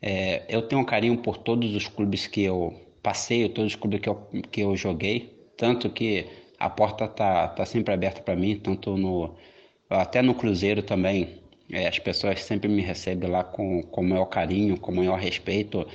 [0.00, 4.00] É, eu tenho um carinho por todos os clubes que eu passei, todos os clubes
[4.00, 4.16] que eu,
[4.50, 6.26] que eu joguei, tanto que
[6.58, 9.34] a porta tá, tá sempre aberta para mim, tanto no,
[9.88, 14.26] Até no Cruzeiro também, é, as pessoas sempre me recebem lá com, com o maior
[14.26, 15.86] carinho, com o maior respeito.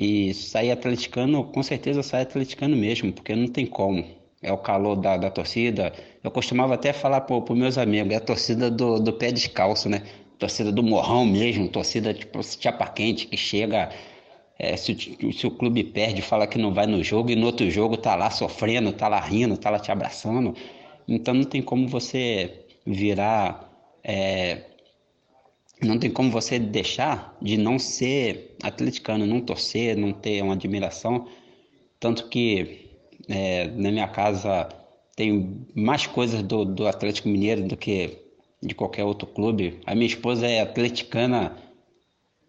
[0.00, 4.04] E sair atleticano, com certeza sair atleticano mesmo, porque não tem como.
[4.40, 5.92] É o calor da, da torcida.
[6.22, 9.88] Eu costumava até falar para os meus amigos, é a torcida do, do pé descalço,
[9.88, 10.04] né?
[10.38, 13.90] Torcida do morrão mesmo, torcida tipo chapa quente, que chega.
[14.56, 14.96] É, se,
[15.32, 18.14] se, o clube perde, fala que não vai no jogo, e no outro jogo tá
[18.14, 20.54] lá sofrendo, tá lá rindo, tá lá te abraçando.
[21.08, 23.68] Então não tem como você virar
[24.04, 24.62] é,
[25.82, 31.26] não tem como você deixar de não ser atleticano, não torcer, não ter uma admiração.
[32.00, 32.90] Tanto que
[33.28, 34.68] é, na minha casa
[35.14, 38.18] tem mais coisas do, do Atlético Mineiro do que
[38.62, 39.80] de qualquer outro clube.
[39.86, 41.56] A minha esposa é atleticana,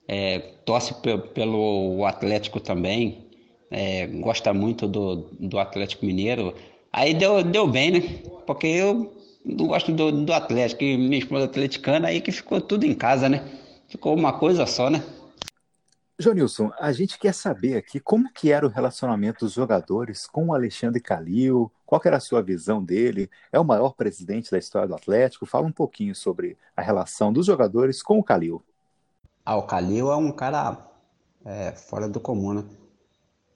[0.08, 0.96] é, torce
[1.34, 3.26] pelo Atlético também,
[3.70, 6.56] é, gosta muito do, do Atlético Mineiro.
[6.92, 8.00] Aí deu, deu bem, né?
[8.48, 9.19] Porque eu
[9.56, 13.28] não gosto do, do Atlético, e minha esposa atleticana, aí que ficou tudo em casa,
[13.28, 13.44] né?
[13.88, 15.04] Ficou uma coisa só, né?
[16.22, 20.54] Jonilson, a gente quer saber aqui como que era o relacionamento dos jogadores com o
[20.54, 24.96] Alexandre Calil, qual era a sua visão dele, é o maior presidente da história do
[24.96, 28.62] Atlético, fala um pouquinho sobre a relação dos jogadores com o Calil.
[29.46, 30.78] Ah, o Calil é um cara
[31.46, 32.66] é, fora do comum, né?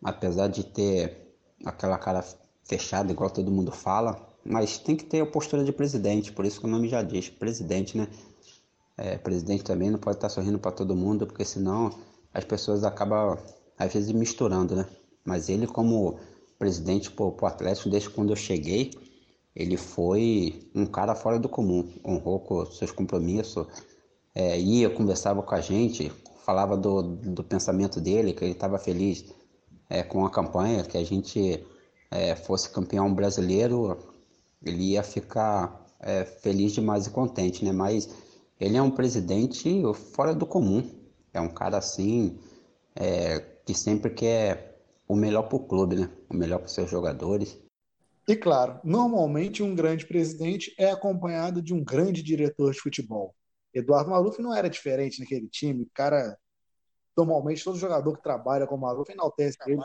[0.02, 1.36] Apesar de ter
[1.66, 2.24] aquela cara
[2.64, 6.60] fechada, igual todo mundo fala, mas tem que ter a postura de presidente, por isso
[6.60, 8.08] que o nome já diz, presidente, né?
[8.96, 11.92] É, presidente também não pode estar sorrindo para todo mundo, porque senão
[12.34, 13.38] as pessoas acabam,
[13.78, 14.86] às vezes, misturando, né?
[15.26, 16.20] Mas ele, como
[16.60, 18.92] presidente para o Atlético, desde quando eu cheguei,
[19.56, 23.68] ele foi um cara fora do comum, honrou com seus compromissos,
[24.36, 26.12] é, ia, conversava com a gente,
[26.44, 29.26] falava do, do pensamento dele, que ele estava feliz
[29.90, 31.64] é, com a campanha, que a gente
[32.10, 34.13] é, fosse campeão brasileiro,
[34.66, 37.72] ele ia ficar é, feliz demais e contente, né?
[37.72, 38.10] Mas
[38.60, 39.82] ele é um presidente
[40.14, 40.90] fora do comum.
[41.34, 42.40] É um cara assim
[42.96, 46.10] é, que sempre quer o melhor para o clube, né?
[46.30, 47.60] O melhor para seus jogadores.
[48.28, 53.36] E claro, normalmente um grande presidente é acompanhado de um grande diretor de futebol.
[53.74, 55.84] Eduardo Maluf não era diferente naquele time.
[55.84, 56.38] O cara,
[57.18, 59.82] normalmente todo jogador que trabalha com o Maluf enaltece ele,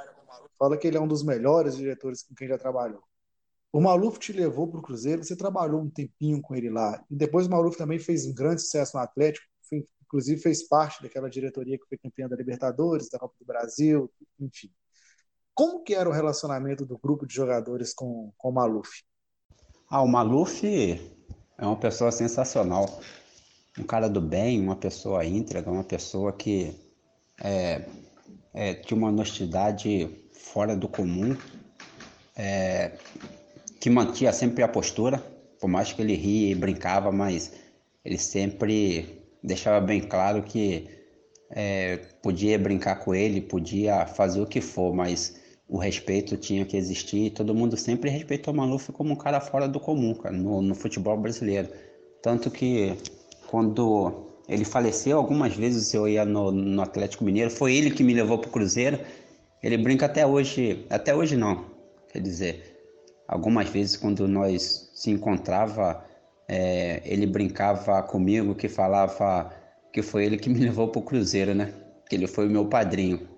[0.58, 3.02] fala que ele é um dos melhores diretores com quem já trabalhou.
[3.72, 7.04] O Maluf te levou para o Cruzeiro, você trabalhou um tempinho com ele lá.
[7.10, 9.46] E depois o Maluf também fez um grande sucesso no Atlético,
[10.08, 14.10] inclusive fez parte daquela diretoria que foi campeã da Libertadores, da Copa do Brasil,
[14.40, 14.70] enfim.
[15.54, 18.88] Como que era o relacionamento do grupo de jogadores com, com o Maluf?
[19.90, 23.00] Ah, o Maluf é uma pessoa sensacional.
[23.78, 26.74] Um cara do bem, uma pessoa íntegra, uma pessoa que
[27.42, 27.86] é,
[28.54, 31.36] é, tinha uma honestidade fora do comum.
[32.34, 32.96] É,
[33.80, 35.18] que mantinha sempre a postura,
[35.60, 37.52] por mais que ele ria e brincava, mas
[38.04, 40.88] ele sempre deixava bem claro que
[41.50, 46.76] é, podia brincar com ele, podia fazer o que for, mas o respeito tinha que
[46.76, 50.36] existir e todo mundo sempre respeitou o Maluf como um cara fora do comum, cara,
[50.36, 51.68] no, no futebol brasileiro.
[52.22, 52.96] Tanto que
[53.46, 58.14] quando ele faleceu, algumas vezes eu ia no, no Atlético Mineiro, foi ele que me
[58.14, 58.98] levou para o Cruzeiro.
[59.62, 61.66] Ele brinca até hoje, até hoje não,
[62.10, 62.67] quer dizer,
[63.28, 66.02] Algumas vezes, quando nós se encontrava,
[66.48, 69.52] é, ele brincava comigo, que falava
[69.92, 71.74] que foi ele que me levou para o Cruzeiro, né?
[72.08, 73.28] Que ele foi o meu padrinho.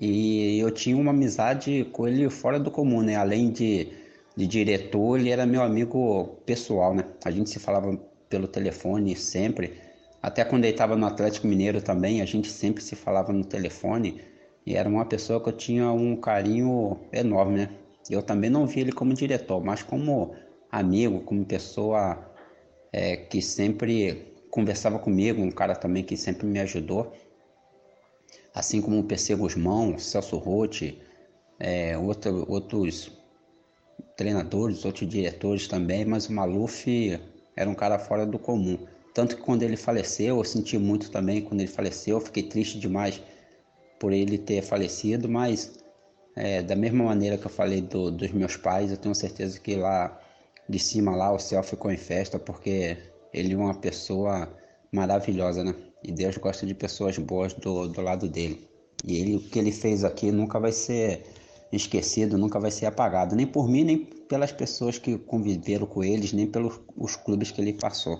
[0.00, 3.16] E eu tinha uma amizade com ele fora do comum, né?
[3.16, 3.92] Além de,
[4.34, 7.04] de diretor, ele era meu amigo pessoal, né?
[7.22, 7.94] A gente se falava
[8.30, 9.74] pelo telefone sempre.
[10.22, 14.22] Até quando ele estava no Atlético Mineiro também, a gente sempre se falava no telefone.
[14.66, 17.68] E era uma pessoa que eu tinha um carinho enorme, né?
[18.10, 20.34] Eu também não vi ele como diretor, mas como
[20.70, 22.32] amigo, como pessoa
[22.92, 27.12] é, que sempre conversava comigo, um cara também que sempre me ajudou,
[28.54, 31.00] assim como o PC Guzmão, Celso Rotti,
[31.58, 33.10] é, outro, outros
[34.16, 37.18] treinadores, outros diretores também, mas o Maluf
[37.56, 38.78] era um cara fora do comum.
[39.12, 43.22] Tanto que quando ele faleceu, eu senti muito também quando ele faleceu, fiquei triste demais
[43.98, 45.83] por ele ter falecido, mas
[46.36, 49.76] é, da mesma maneira que eu falei do, dos meus pais, eu tenho certeza que
[49.76, 50.20] lá
[50.68, 52.96] de cima lá o céu ficou em festa porque
[53.32, 54.48] ele é uma pessoa
[54.92, 55.74] maravilhosa, né?
[56.02, 58.68] E Deus gosta de pessoas boas do, do lado dele.
[59.04, 61.24] E ele, o que ele fez aqui nunca vai ser
[61.72, 66.32] esquecido, nunca vai ser apagado, nem por mim, nem pelas pessoas que conviveram com eles,
[66.32, 68.18] nem pelos os clubes que ele passou.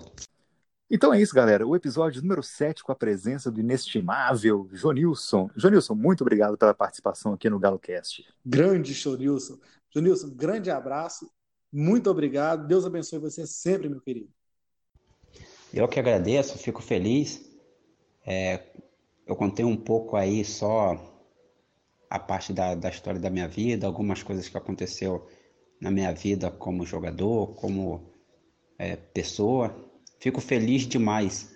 [0.89, 1.65] Então é isso, galera.
[1.65, 5.49] O episódio número 7 com a presença do inestimável Jonilson.
[5.55, 8.23] Jonilson, muito obrigado pela participação aqui no GaloCast.
[8.45, 9.57] Grande Jonilson.
[9.89, 11.29] Jonilson, grande abraço.
[11.71, 12.67] Muito obrigado.
[12.67, 14.29] Deus abençoe você sempre, meu querido.
[15.73, 17.41] Eu que agradeço, fico feliz.
[18.25, 18.63] É,
[19.25, 21.13] eu contei um pouco aí só
[22.09, 25.27] a parte da, da história da minha vida, algumas coisas que aconteceu
[25.81, 28.13] na minha vida como jogador, como
[28.77, 29.75] é, pessoa.
[30.25, 31.55] Fico feliz demais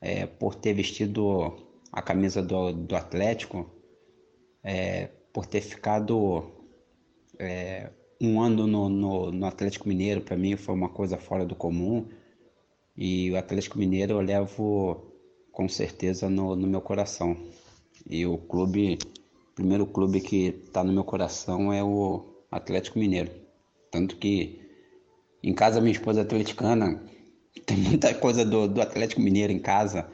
[0.00, 1.54] é, por ter vestido
[1.92, 3.70] a camisa do, do Atlético,
[4.64, 6.50] é, por ter ficado
[7.38, 11.54] é, um ano no, no, no Atlético Mineiro, para mim foi uma coisa fora do
[11.54, 12.08] comum.
[12.96, 15.12] E o Atlético Mineiro eu levo
[15.52, 17.36] com certeza no, no meu coração.
[18.08, 18.96] E o clube,
[19.50, 23.30] o primeiro clube que está no meu coração é o Atlético Mineiro.
[23.90, 24.62] Tanto que
[25.42, 27.12] em casa minha esposa é atleticana,
[27.60, 30.06] tem muita coisa do, do Atlético Mineiro em casa.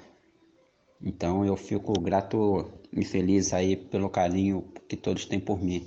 [1.01, 5.87] Então eu fico grato e feliz aí pelo carinho que todos têm por mim.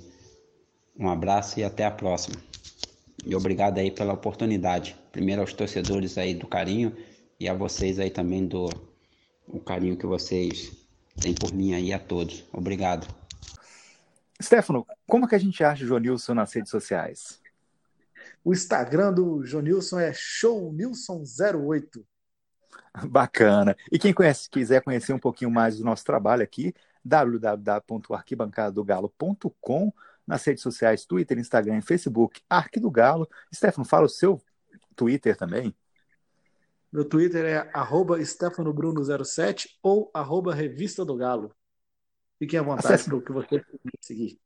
[0.98, 2.36] Um abraço e até a próxima.
[3.24, 4.96] E obrigado aí pela oportunidade.
[5.10, 6.96] Primeiro aos torcedores aí do carinho
[7.38, 8.68] e a vocês aí também do
[9.46, 10.72] o carinho que vocês
[11.20, 12.44] têm por mim aí a todos.
[12.52, 13.06] Obrigado.
[14.40, 17.41] Stefano, como que a gente acha o Jonilson nas redes sociais?
[18.44, 22.04] O Instagram do Jonilson é shownilson08.
[23.08, 23.76] Bacana.
[23.90, 26.74] E quem conhece, quiser conhecer um pouquinho mais do nosso trabalho aqui,
[27.04, 29.92] www.arquibancadadogalo.com,
[30.26, 33.28] nas redes sociais, Twitter, Instagram e Facebook, Arque do Galo.
[33.54, 34.40] Stefano, fala o seu
[34.94, 35.74] Twitter também.
[36.92, 41.54] Meu Twitter é arroba stefanobruno07 ou arroba Revista do Galo.
[42.38, 43.64] Fiquem à vontade Acesse- para o que você
[44.00, 44.38] seguir.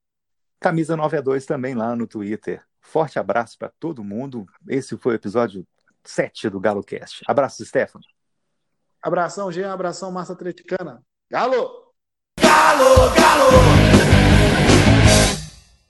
[0.61, 2.65] Camisa 9 a 2 também lá no Twitter.
[2.87, 4.47] Forte abraço para todo mundo.
[4.69, 5.67] Esse foi o episódio
[6.05, 7.25] 7 do Galo Cast.
[7.27, 8.05] Abraço, Stefano.
[9.03, 9.73] Abração, Jean.
[9.73, 11.03] Abração, Massa Atleticana.
[11.29, 11.93] Galo!
[12.41, 14.96] Galo, galo!